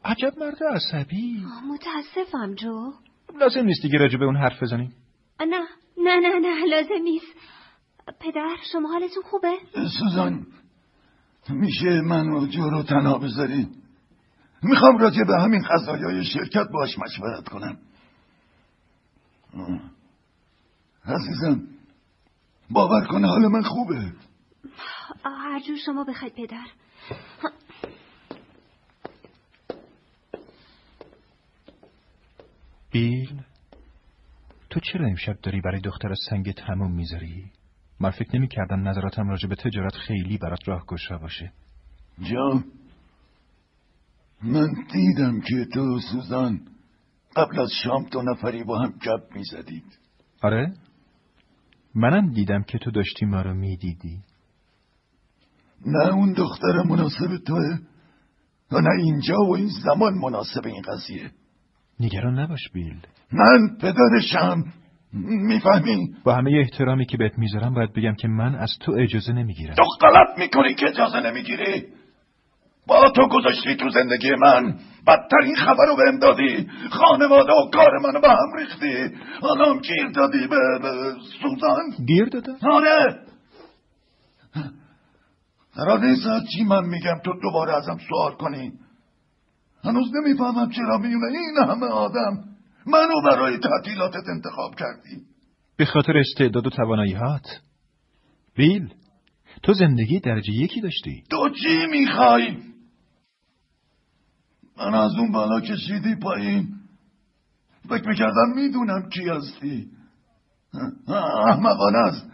عجب 0.04 0.32
مرد 0.38 0.58
عصبی. 0.74 1.44
متاسفم 1.72 2.54
جو. 2.54 2.92
لازم 3.40 3.64
نیست 3.64 3.82
دیگه 3.82 3.98
راجع 3.98 4.18
به 4.18 4.24
اون 4.24 4.36
حرف 4.36 4.62
بزنیم. 4.62 4.92
نه 5.40 5.68
نه 5.98 6.20
نه 6.20 6.38
نه 6.38 6.64
لازم 6.64 7.02
نیست. 7.04 7.26
پدر 8.20 8.56
شما 8.72 8.88
حالتون 8.88 9.22
خوبه؟ 9.22 9.58
سوزان 9.98 10.46
میشه 11.48 12.00
من 12.00 12.28
و 12.28 12.46
جو 12.46 12.70
رو 12.70 12.82
تنها 12.82 13.18
بذاری 13.18 13.68
می‌خوام 14.62 14.98
راجع 14.98 15.22
به 15.24 15.42
همین 15.42 15.62
قضایای 15.62 16.24
شرکت 16.24 16.66
باش 16.72 16.98
مشورت 16.98 17.48
کنم. 17.48 17.78
عزیزم 21.04 21.62
باور 22.70 23.06
کنه 23.06 23.28
حال 23.28 23.46
من 23.46 23.62
خوبه. 23.62 24.12
هر 25.24 25.60
جور 25.60 25.76
شما 25.86 26.04
بخواید 26.04 26.34
پدر. 26.34 26.66
بیل؟ 32.92 33.43
تو 34.74 34.80
چرا 34.80 35.06
امشب 35.06 35.36
داری 35.42 35.60
برای 35.60 35.80
دختر 35.80 36.14
سنگ 36.30 36.52
تموم 36.52 36.92
می‌ذاری؟ 36.92 37.52
من 38.00 38.10
فکر 38.10 38.36
نمی 38.36 38.48
کردم 38.48 38.88
نظراتم 38.88 39.28
راجع 39.28 39.48
به 39.48 39.54
تجارت 39.54 39.94
خیلی 39.94 40.38
برات 40.38 40.68
راه 40.68 40.86
گشا 40.86 41.18
باشه 41.18 41.52
جان 42.22 42.64
من 44.42 44.74
دیدم 44.92 45.40
که 45.40 45.66
تو 45.74 46.00
سوزان 46.12 46.60
قبل 47.36 47.60
از 47.60 47.70
شام 47.84 48.04
دو 48.04 48.22
نفری 48.22 48.64
با 48.64 48.78
هم 48.78 48.90
گپ 48.90 49.36
می‌زدید 49.36 49.98
آره؟ 50.42 50.74
منم 51.94 52.32
دیدم 52.32 52.62
که 52.62 52.78
تو 52.78 52.90
داشتی 52.90 53.26
ما 53.26 53.42
رو 53.42 53.54
می‌دیدی 53.54 54.22
نه 55.86 56.14
اون 56.14 56.32
دختر 56.32 56.82
مناسب 56.88 57.36
توه 57.46 57.78
و 58.72 58.80
نه 58.80 59.02
اینجا 59.02 59.36
و 59.38 59.56
این 59.56 59.70
زمان 59.84 60.14
مناسب 60.14 60.66
این 60.66 60.82
قضیه 60.82 61.30
نگران 62.00 62.38
نباش 62.38 62.68
بیل. 62.72 62.96
من 63.32 63.76
پدرشم 63.80 64.64
می‌فهمی؟ 65.22 66.14
با 66.24 66.34
همه 66.34 66.50
احترامی 66.60 67.06
که 67.06 67.16
بهت 67.16 67.38
می‌ذارم 67.38 67.74
باید 67.74 67.92
بگم 67.92 68.14
که 68.14 68.28
من 68.28 68.54
از 68.54 68.70
تو 68.80 68.92
اجازه 68.92 69.32
نمی‌گیرم. 69.32 69.74
تو 69.74 69.84
غلط 70.00 70.38
می‌کنی 70.38 70.74
که 70.74 70.88
اجازه 70.88 71.20
نمی‌گیری. 71.20 71.84
با 72.86 73.10
تو 73.10 73.28
گذاشتی 73.28 73.76
تو 73.76 73.90
زندگی 73.90 74.30
من. 74.34 74.78
بدترین 75.06 75.56
خبر 75.56 75.86
رو 75.88 75.96
بهم 75.96 76.18
دادی. 76.18 76.68
خانواده 76.90 77.52
و 77.52 77.70
کار 77.70 77.98
منو 77.98 78.20
به 78.20 78.28
هم 78.28 78.58
ریختی. 78.58 79.16
حالا 79.40 79.78
گیر 79.80 80.08
دادی 80.14 80.46
به, 80.46 80.56
به 80.82 81.14
سوزان. 81.42 82.06
گیر 82.06 82.24
دادم؟ 82.24 82.56
آره. 82.62 83.18
قرار 85.74 86.04
نیست 86.04 86.22
چی 86.52 86.64
من 86.64 86.84
میگم 86.84 87.18
تو 87.24 87.32
دوباره 87.42 87.76
ازم 87.76 87.98
سوال 88.08 88.32
کنی. 88.32 88.72
هنوز 89.84 90.10
نمی‌فهمم 90.14 90.70
چرا 90.70 90.98
میونه 90.98 91.26
این 91.26 91.68
همه 91.68 91.86
آدم 91.86 92.44
منو 92.86 93.22
برای 93.30 93.58
تعطیلاتت 93.58 94.28
انتخاب 94.28 94.74
کردی. 94.74 95.22
به 95.76 95.84
خاطر 95.84 96.18
استعداد 96.18 96.66
و 96.66 96.70
تواناییات 96.70 97.60
بیل 98.56 98.94
تو 99.62 99.72
زندگی 99.72 100.20
درجه 100.20 100.52
یکی 100.52 100.80
داشتی. 100.80 101.22
تو 101.30 101.50
چی 101.50 101.86
می‌خوای؟ 101.90 102.56
من 104.78 104.94
از 104.94 105.14
اون 105.18 105.32
بالا 105.32 105.60
کشیدی 105.60 106.14
پایین. 106.22 106.68
فکر 107.88 108.08
می‌کردم 108.08 108.52
می‌دونم 108.54 109.08
کی 109.08 109.28
هستی. 109.28 109.90
احمقانه 111.46 111.98
است. 111.98 112.30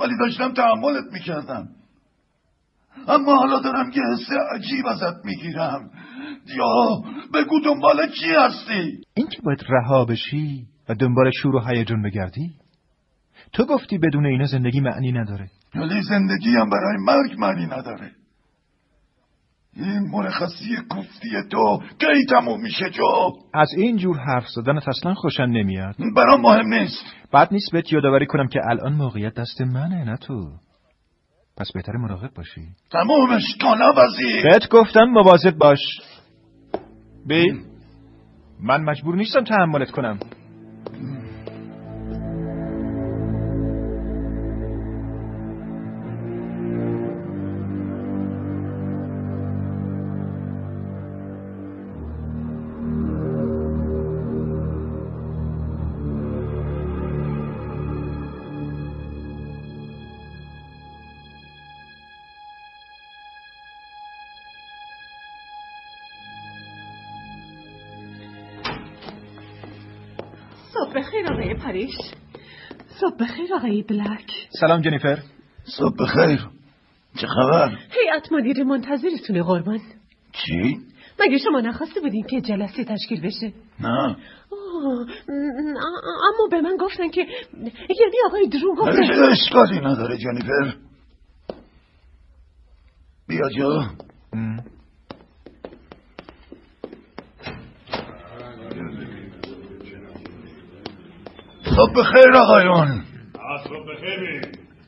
ولی 0.00 0.18
داشتم 0.20 0.52
تحملت 0.52 1.12
می‌کردم. 1.12 1.68
اما 3.08 3.36
حالا 3.36 3.60
دارم 3.60 3.90
یه 3.90 4.02
حس 4.12 4.28
عجیب 4.54 4.86
ازت 4.86 5.24
می‌گیرم. 5.24 5.90
یا 6.56 7.02
بگو 7.34 7.60
دنبال 7.60 7.96
چی 8.20 8.30
هستی؟ 8.30 9.00
این 9.14 9.26
که 9.26 9.42
باید 9.42 9.64
رها 9.68 10.04
بشی 10.04 10.66
و 10.88 10.94
دنبال 10.94 11.30
شور 11.42 11.56
و 11.56 11.60
هیجان 11.60 12.02
بگردی؟ 12.02 12.50
تو 13.52 13.64
گفتی 13.64 13.98
بدون 13.98 14.26
اینا 14.26 14.44
زندگی 14.46 14.80
معنی 14.80 15.12
نداره. 15.12 15.46
ولی 15.74 16.02
زندگی 16.02 16.50
هم 16.50 16.70
برای 16.70 16.96
مرگ 16.98 17.38
معنی 17.38 17.66
نداره. 17.66 18.10
این 19.76 20.10
مرخصی 20.10 20.76
کوفتی 20.90 21.28
تو 21.50 21.78
کی 21.98 22.24
تموم 22.30 22.62
میشه 22.62 22.90
جو؟ 22.90 23.32
از 23.54 23.68
این 23.76 23.96
جور 23.96 24.16
حرف 24.18 24.48
زدنت 24.48 24.88
اصلا 24.88 25.14
خوشن 25.14 25.46
نمیاد. 25.46 25.94
برام 26.16 26.40
مهم 26.40 26.74
نیست. 26.74 27.04
بعد 27.32 27.48
نیست 27.52 27.72
بهت 27.72 27.92
یادآوری 27.92 28.26
کنم 28.26 28.48
که 28.48 28.60
الان 28.70 28.92
موقعیت 28.92 29.34
دست 29.34 29.60
منه 29.60 30.04
نه 30.04 30.16
تو. 30.16 30.50
پس 31.56 31.72
بهتر 31.74 31.92
مراقب 31.92 32.34
باشی. 32.34 32.60
تمومش 32.90 33.56
کن 33.62 33.78
وزیر 33.96 34.42
بهت 34.42 34.68
گفتم 34.68 35.04
مواظب 35.04 35.58
باش. 35.58 35.80
بیل 37.26 37.60
من 38.60 38.84
مجبور 38.84 39.16
نیستم 39.16 39.44
تحملت 39.44 39.90
کنم. 39.90 40.18
آقای 73.64 73.82
بلک 73.82 74.30
سلام 74.60 74.80
جنیفر. 74.80 75.18
صبح 75.64 75.96
بخیر. 76.00 76.48
چه 77.20 77.26
خبر؟ 77.26 77.68
هیئت 77.68 78.32
مدیر 78.32 78.64
منتظرتونه 78.64 79.42
قربان. 79.42 79.80
چی؟ 80.32 80.78
مگه 81.20 81.38
شما 81.38 81.60
نخواسته 81.60 82.00
بودین 82.00 82.26
که 82.26 82.40
جلسه 82.40 82.84
تشکیل 82.84 83.20
بشه؟ 83.20 83.52
نه. 83.80 83.88
آه، 83.88 84.16
اما 86.28 86.48
به 86.50 86.60
من 86.60 86.76
گفتن 86.80 87.08
که 87.08 87.20
یعنی 87.20 88.16
آقای 88.26 88.48
درو 88.48 88.74
گفتن 88.74 89.22
اشکالی 89.30 89.80
نداره 89.80 90.16
جنیفر؟ 90.16 90.76
بیا 93.28 93.48
جا. 93.58 93.82
صبح 101.64 102.02
خیر 102.02 102.32
آقایون. 102.34 102.88
بخیر 102.88 103.03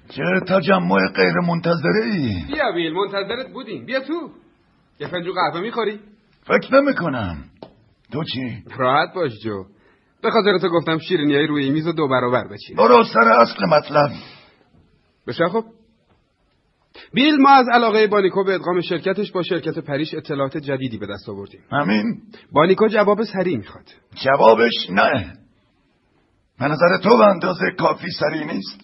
چه 0.08 0.22
تجمع 0.48 1.08
غیر 1.16 1.34
منتظره 1.48 2.04
ای؟ 2.04 2.44
بیا 2.52 2.72
بیل 2.74 2.92
منتظرت 2.92 3.52
بودیم. 3.52 3.86
بیا 3.86 4.00
تو. 4.00 4.30
یه 5.00 5.08
فنجون 5.08 5.34
قهوه 5.34 5.60
می‌خوری؟ 5.60 6.00
فکر 6.42 6.80
نمی 6.80 6.94
کنم 6.94 7.44
تو 8.12 8.24
چی؟ 8.24 8.62
راحت 8.76 9.14
باش 9.14 9.32
جو. 9.44 9.64
به 10.22 10.30
خاطر 10.30 10.58
تو 10.58 10.68
گفتم 10.68 10.98
شیرینی 10.98 11.34
های 11.34 11.46
روی 11.46 11.70
میز 11.70 11.88
دو 11.88 12.08
برابر 12.08 12.44
بچین. 12.48 12.76
برو 12.76 13.04
سر 13.04 13.28
اصل 13.28 13.66
مطلب. 13.66 14.10
بسیار 15.26 15.48
خب. 15.48 15.64
بیل 17.14 17.36
ما 17.36 17.50
از 17.50 17.66
علاقه 17.72 18.06
بانیکو 18.06 18.44
به 18.44 18.54
ادغام 18.54 18.80
شرکتش 18.80 19.32
با 19.32 19.42
شرکت 19.42 19.78
پریش 19.78 20.14
اطلاعات 20.14 20.56
جدیدی 20.56 20.98
به 20.98 21.06
دست 21.06 21.28
آوردیم. 21.28 21.60
همین؟ 21.72 22.22
بانیکو 22.52 22.88
جواب 22.88 23.22
سریع 23.22 23.56
می‌خواد. 23.56 23.84
جوابش 24.14 24.90
نه. 24.90 25.45
به 26.60 26.68
نظر 26.68 26.96
تو 27.02 27.18
به 27.18 27.26
اندازه 27.26 27.64
کافی 27.78 28.10
سریع 28.10 28.44
نیست؟ 28.44 28.80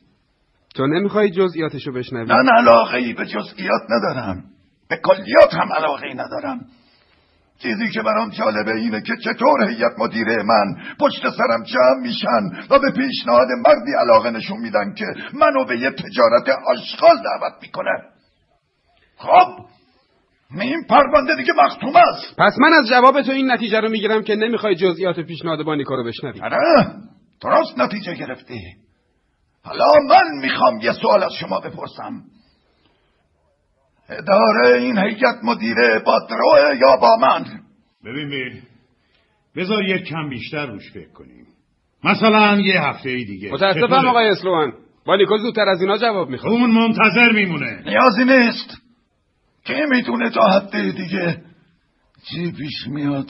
تو 0.74 0.87
نمی‌خوای 0.87 1.30
جزئیاتشو 1.30 1.92
بشنوی؟ 1.92 2.24
من 2.24 2.48
علاقه 2.48 2.96
ای 2.96 3.12
به 3.12 3.26
جزئیات 3.26 3.82
ندارم. 3.90 4.44
به 4.88 4.96
کلیات 4.96 5.54
هم 5.54 5.72
علاقه 5.72 6.06
ای 6.06 6.14
ندارم. 6.14 6.61
چیزی 7.58 7.90
که 7.90 8.02
برام 8.02 8.30
جالبه 8.30 8.74
اینه 8.74 9.00
که 9.00 9.12
چطور 9.24 9.68
هیئت 9.68 9.98
مدیره 9.98 10.37
من 10.42 10.74
پشت 11.00 11.30
سرم 11.30 11.62
جمع 11.62 12.00
میشن 12.02 12.66
و 12.70 12.78
به 12.78 12.90
پیشنهاد 12.90 13.48
مردی 13.66 13.92
علاقه 14.00 14.30
نشون 14.30 14.61
میدن 14.61 14.94
که 14.94 15.04
منو 15.32 15.64
به 15.64 15.78
یه 15.78 15.90
تجارت 15.90 16.48
آشغال 16.66 17.16
دعوت 17.16 17.52
می‌کنه. 17.62 18.02
خب 19.16 19.64
این 20.61 20.85
پرونده 20.88 21.37
دیگه 21.37 21.52
مختوم 21.64 21.96
است. 21.96 22.37
پس 22.38 22.52
من 22.61 22.72
از 22.72 22.88
جواب 22.88 23.22
تو 23.22 23.32
این 23.32 23.50
نتیجه 23.52 23.80
رو 23.80 23.88
می‌گیرم 23.88 24.22
که 24.22 24.35
نمی‌خوای 24.35 24.74
جزئیات 24.74 25.20
پیشنهاد 25.20 25.62
بانیکو 25.62 25.96
رو 25.96 26.04
بشنوی. 26.04 26.40
آره. 26.40 26.87
درست 27.42 27.78
نتیجه 27.78 28.14
گرفتی. 28.14 28.61
حالا 29.64 29.87
من 30.09 30.38
می‌خوام 30.42 30.81
یه 30.81 30.92
سوال 30.92 31.22
از 31.22 31.33
شما 31.40 31.61
بپرسم. 31.61 32.22
اداره 34.09 34.78
این 34.78 34.98
هیئت 34.98 35.38
مدیره 35.42 36.02
با 36.07 36.18
دروه 36.31 36.76
یا 36.81 36.96
با 37.00 37.16
من؟ 37.16 37.44
ببین 38.05 38.28
بیل 38.28 38.62
بذار 39.57 39.85
یک 39.85 40.05
کم 40.05 40.28
بیشتر 40.28 40.66
روش 40.66 40.92
فکر 40.92 41.12
کنیم. 41.12 41.46
مثلا 42.05 42.61
یه 42.61 42.81
هفته 42.81 43.16
دیگه. 43.16 43.52
متاسفم؟ 43.52 44.09
آقای 44.09 44.28
اسلوان. 44.28 44.72
بالیکو 45.07 45.38
زودتر 45.38 45.68
از 45.68 45.81
اینا 45.81 45.98
جواب 45.98 46.31
می‌خواد. 46.31 46.52
اون 46.52 46.70
منتظر 46.70 47.33
میمونه. 47.33 47.83
نیازی 47.87 48.24
نیست. 48.24 48.83
کی 49.64 49.87
می‌دونه 49.90 50.31
تا 50.31 50.46
هفته 50.46 50.92
دیگه 50.92 51.42
چی 52.24 52.52
پیش 52.52 52.87
میاد؟ 52.87 53.26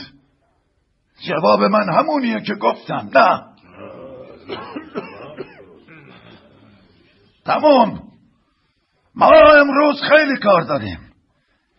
جواب 1.29 1.63
من 1.63 1.93
همونیه 1.99 2.41
که 2.41 2.55
گفتم 2.55 3.11
نه. 3.15 3.52
تمام. 7.45 8.03
ما 9.15 9.31
امروز 9.61 10.03
خیلی 10.03 10.37
کار 10.37 10.63
داریم. 10.63 10.99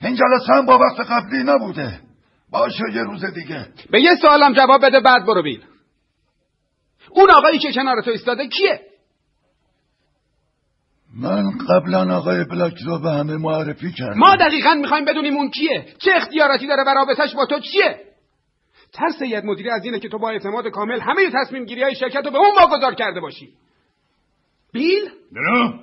این 0.01 0.15
جلسه 0.15 0.53
هم 0.53 0.65
با 0.65 0.79
وقت 0.79 0.99
قبلی 1.11 1.43
نبوده. 1.43 1.99
باشه 2.51 2.83
یه 2.93 3.03
روز 3.03 3.25
دیگه. 3.25 3.67
به 3.91 4.01
یه 4.01 4.15
سوالم 4.21 4.53
جواب 4.53 4.85
بده 4.85 4.99
بعد 4.99 5.25
برو 5.25 5.43
بیل 5.43 5.63
اون 7.11 7.31
آقایی 7.31 7.59
که 7.59 7.73
کنار 7.73 8.01
تو 8.01 8.11
ایستاده 8.11 8.47
کیه؟ 8.47 8.81
من 11.15 11.57
قبلا 11.69 12.17
آقای 12.17 12.43
بلک 12.43 12.77
رو 12.85 12.99
به 12.99 13.11
همه 13.11 13.37
معرفی 13.37 13.91
کردم. 13.91 14.19
ما 14.19 14.35
دقیقا 14.35 14.73
می‌خوایم 14.73 15.05
بدونیم 15.05 15.37
اون 15.37 15.49
کیه. 15.49 15.85
چه 15.99 16.11
اختیاراتی 16.15 16.67
داره 16.67 16.83
و 16.87 16.89
رابطش 16.89 17.35
با 17.35 17.45
تو 17.45 17.59
چیه؟ 17.59 18.12
ترس 18.93 19.19
سید 19.19 19.45
مدیری 19.45 19.69
از 19.69 19.85
اینه 19.85 19.99
که 19.99 20.09
تو 20.09 20.19
با 20.19 20.29
اعتماد 20.29 20.67
کامل 20.67 20.99
همه 21.01 21.29
تصمیم 21.33 21.65
گیری 21.65 21.83
های 21.83 21.95
شرکت 21.95 22.25
رو 22.25 22.31
به 22.31 22.37
اون 22.37 22.55
واگذار 22.61 22.95
کرده 22.95 23.19
باشی. 23.19 23.49
بیل؟ 24.73 25.09
درو. 25.35 25.73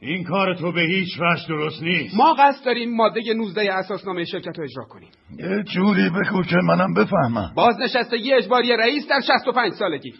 این 0.00 0.24
کار 0.24 0.54
تو 0.54 0.72
به 0.72 0.80
هیچ 0.80 1.20
وجه 1.20 1.48
درست 1.48 1.82
نیست. 1.82 2.16
ما 2.16 2.34
قصد 2.34 2.64
داریم 2.64 2.96
ماده 2.96 3.34
19 3.34 3.72
اساسنامه 3.72 4.24
شرکت 4.24 4.58
رو 4.58 4.64
اجرا 4.64 4.84
کنیم. 4.84 5.08
یه 5.38 5.62
جوری 5.62 6.10
بگو 6.10 6.42
که 6.42 6.56
منم 6.56 6.94
بفهمم. 6.94 7.52
بازنشستگی 7.54 8.34
اجباری 8.34 8.76
رئیس 8.76 9.08
در 9.08 9.20
65 9.20 9.72
سالگی. 9.72 10.14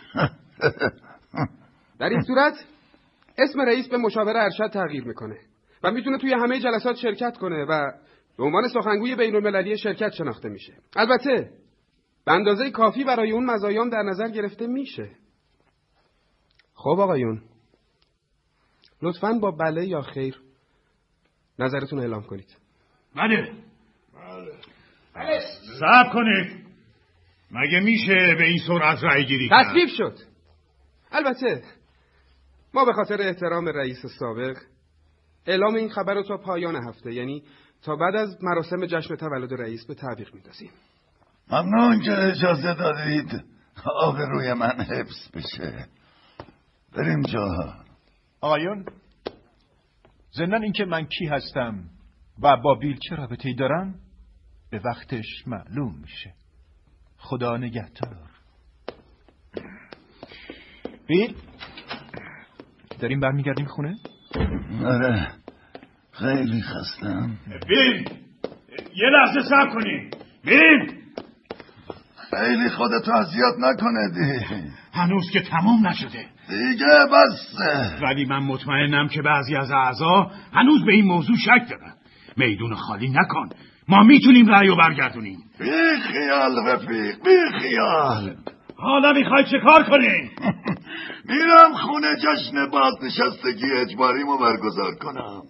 در 2.00 2.08
این 2.08 2.20
صورت 2.20 2.54
اسم 3.38 3.60
رئیس 3.60 3.88
به 3.88 3.96
مشاور 3.96 4.37
ارشد 4.37 4.70
تغییر 4.72 5.04
می‌کنه 5.04 5.37
و 5.82 5.90
می‌تونه 5.90 6.18
توی 6.18 6.32
همه 6.32 6.60
جلسات 6.60 6.96
شرکت 6.96 7.37
کنه 7.37 7.64
و 7.64 7.90
به 8.38 8.44
عنوان 8.44 8.68
سخنگوی 8.68 9.16
بین 9.16 9.37
المللی 9.37 9.78
شرکت 9.78 10.12
شناخته 10.12 10.48
میشه. 10.48 10.72
البته 10.96 11.50
به 12.24 12.32
اندازه 12.32 12.70
کافی 12.70 13.04
برای 13.04 13.30
اون 13.30 13.44
مزایام 13.44 13.90
در 13.90 14.02
نظر 14.02 14.28
گرفته 14.28 14.66
میشه. 14.66 15.10
خب 16.74 17.00
آقایون 17.00 17.42
لطفا 19.02 19.32
با 19.32 19.50
بله 19.50 19.87
یا 19.87 20.00
خیر 20.00 20.40
نظرتون 21.58 21.98
اعلام 21.98 22.22
کنید. 22.22 22.56
بله. 25.14 25.40
صبر 25.80 26.12
کنید. 26.12 26.64
مگه 27.50 27.80
میشه 27.80 28.34
به 28.38 28.44
این 28.44 28.58
سرعت 28.66 29.04
رای 29.04 29.26
گیری 29.26 29.48
کرد؟ 29.48 29.66
تصویب 29.66 29.88
شد. 29.96 30.18
البته 31.12 31.62
ما 32.74 32.84
به 32.84 32.92
خاطر 32.92 33.22
احترام 33.22 33.68
رئیس 33.68 34.06
سابق 34.18 34.56
اعلام 35.46 35.74
این 35.74 35.88
خبر 35.88 36.14
رو 36.14 36.22
تا 36.22 36.37
پایان 36.37 36.76
هفته 36.88 37.14
یعنی 37.14 37.42
تا 37.82 37.96
بعد 37.96 38.16
از 38.16 38.37
مراسم 38.42 38.87
جشن 38.87 39.16
تولد 39.16 39.54
رئیس 39.54 39.87
به 39.87 39.94
تعویق 39.94 40.34
میندازیم 40.34 40.70
ممنون 41.50 42.00
که 42.00 42.12
اجازه 42.12 42.74
دادید. 42.74 43.44
آبروی 43.85 44.52
من 44.52 44.80
حفظ 44.80 45.30
بشه. 45.35 45.87
بریم 46.96 47.22
جاها. 47.22 47.74
آقایون 48.40 48.85
ضمن 50.37 50.62
اینکه 50.62 50.85
من 50.85 51.04
کی 51.04 51.26
هستم 51.26 51.85
و 52.42 52.57
با 52.57 52.74
بیل 52.74 52.98
چه 53.09 53.14
رابطه 53.16 53.48
ای 53.48 53.54
دارم؟ 53.54 53.94
به 54.70 54.80
وقتش 54.85 55.26
معلوم 55.46 56.00
میشه. 56.00 56.35
خدا 57.16 57.57
نگهدار. 57.57 58.30
بیل 61.07 61.37
داریم 63.00 63.20
برمیگردیم 63.20 63.66
خونه؟ 63.66 63.94
آره 64.85 65.28
خیلی 66.12 66.62
خستم. 66.62 67.38
بین 67.68 68.09
یه 68.96 69.11
لحظه 69.11 69.40
صبر 69.50 69.74
کنین 69.74 70.11
بین 70.44 71.04
خیلی 72.38 72.68
خودتو 72.68 73.12
اذیت 73.12 73.55
نکنه. 73.59 74.11
دی 74.14 74.44
هنوز 74.92 75.31
که 75.31 75.40
تمام 75.40 75.87
نشده. 75.87 76.27
دیگه 76.49 77.07
بسه. 77.12 77.99
ولی 78.03 78.25
من 78.25 78.38
مطمئنم 78.38 79.09
که 79.09 79.23
بعضی 79.23 79.57
از 79.57 79.70
اعضا 79.70 80.31
هنوز 80.53 80.85
به 80.85 80.92
این 80.92 81.05
موضوع 81.05 81.37
شک 81.37 81.70
دارن. 81.70 81.94
میدون 82.37 82.75
خالی 82.75 83.09
نکن. 83.09 83.49
ما 83.88 84.03
می‌تونیم 84.03 84.49
رأی 84.49 84.68
و 84.68 84.77
برگردونیم. 84.77 85.38
بی 85.59 86.01
خیال 86.12 86.66
رفیق 86.66 87.14
بی 87.25 87.59
خیال 87.61 88.37
حالا 88.77 89.12
می‌خوای 89.12 89.44
چه 89.44 89.59
کار 89.64 89.83
کنیم 89.83 90.31
میرم 91.31 91.73
خونه 91.73 92.16
جشن 92.16 92.70
بازنشستگی 92.70 93.73
اجباریمو 93.73 94.38
برگزار 94.38 94.94
کنم. 94.94 95.42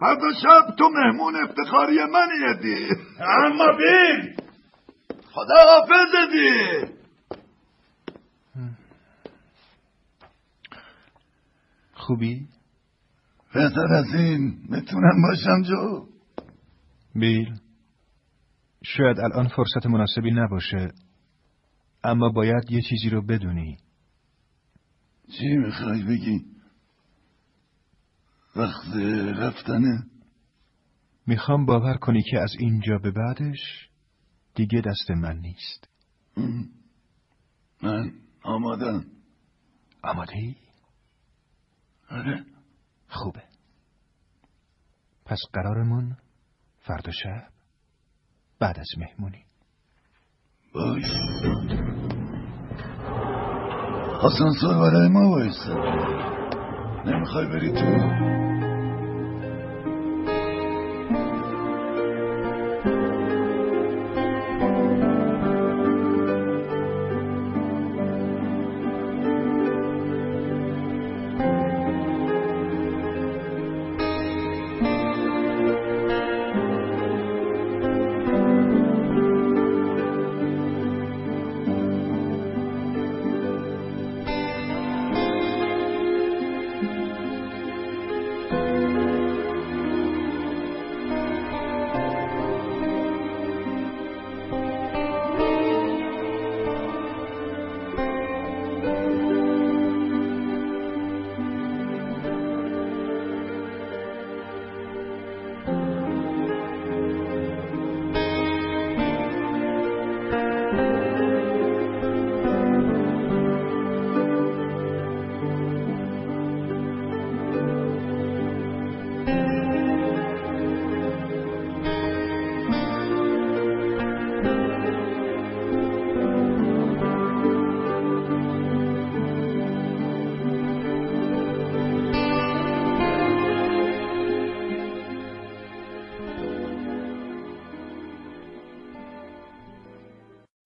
فردا 0.00 0.32
شب 0.42 0.76
تو 0.78 0.88
مهمون 0.88 1.34
افتخاری 1.36 1.98
منی 1.98 2.62
دی 2.62 2.88
اما 3.20 3.66
بین! 3.78 4.41
خدا 5.32 5.54
حافظ 5.68 6.30
دی. 6.32 6.92
خوبی؟ 11.94 12.48
بهتر 13.54 13.94
از 13.94 14.14
این 14.14 14.58
می‌تونم 14.68 15.22
باشم 15.22 15.62
جو؟ 15.62 16.06
بیل 17.14 17.54
شاید 18.84 19.20
الان 19.20 19.48
فرصت 19.48 19.86
مناسبی 19.86 20.30
نباشه 20.30 20.92
اما 22.04 22.28
باید 22.28 22.70
یه 22.70 22.80
چیزی 22.88 23.10
رو 23.10 23.22
بدونی. 23.26 23.78
چی 25.38 25.56
می‌خوای 25.56 26.02
بگی؟ 26.02 26.44
وقت 28.56 28.96
رفتنه. 29.36 30.06
می‌خوام 31.26 31.66
باور 31.66 31.94
کنی 31.94 32.22
که 32.22 32.38
از 32.38 32.52
اینجا 32.58 32.98
به 32.98 33.10
بعدش 33.10 33.88
دیگه 34.54 34.80
دست 34.80 35.10
من 35.10 35.36
نیست. 35.38 35.88
من 37.82 38.12
آمادم. 38.42 39.04
آماده 40.02 40.32
ای؟ 40.36 40.54
آره. 42.10 42.44
خوبه. 43.08 43.42
پس 45.24 45.38
قرارمون 45.52 46.16
فردا 46.80 47.12
شب 47.12 47.48
بعد 48.58 48.78
از 48.78 48.88
مهمونی. 48.98 49.44
باش. 50.74 51.04
آسانسور 54.22 54.74
برای 54.74 55.08
ما 55.08 55.30
وایسته 55.30 55.74
نمی‌خوای 57.06 57.46
بری 57.46 57.72
تو؟ 57.72 58.51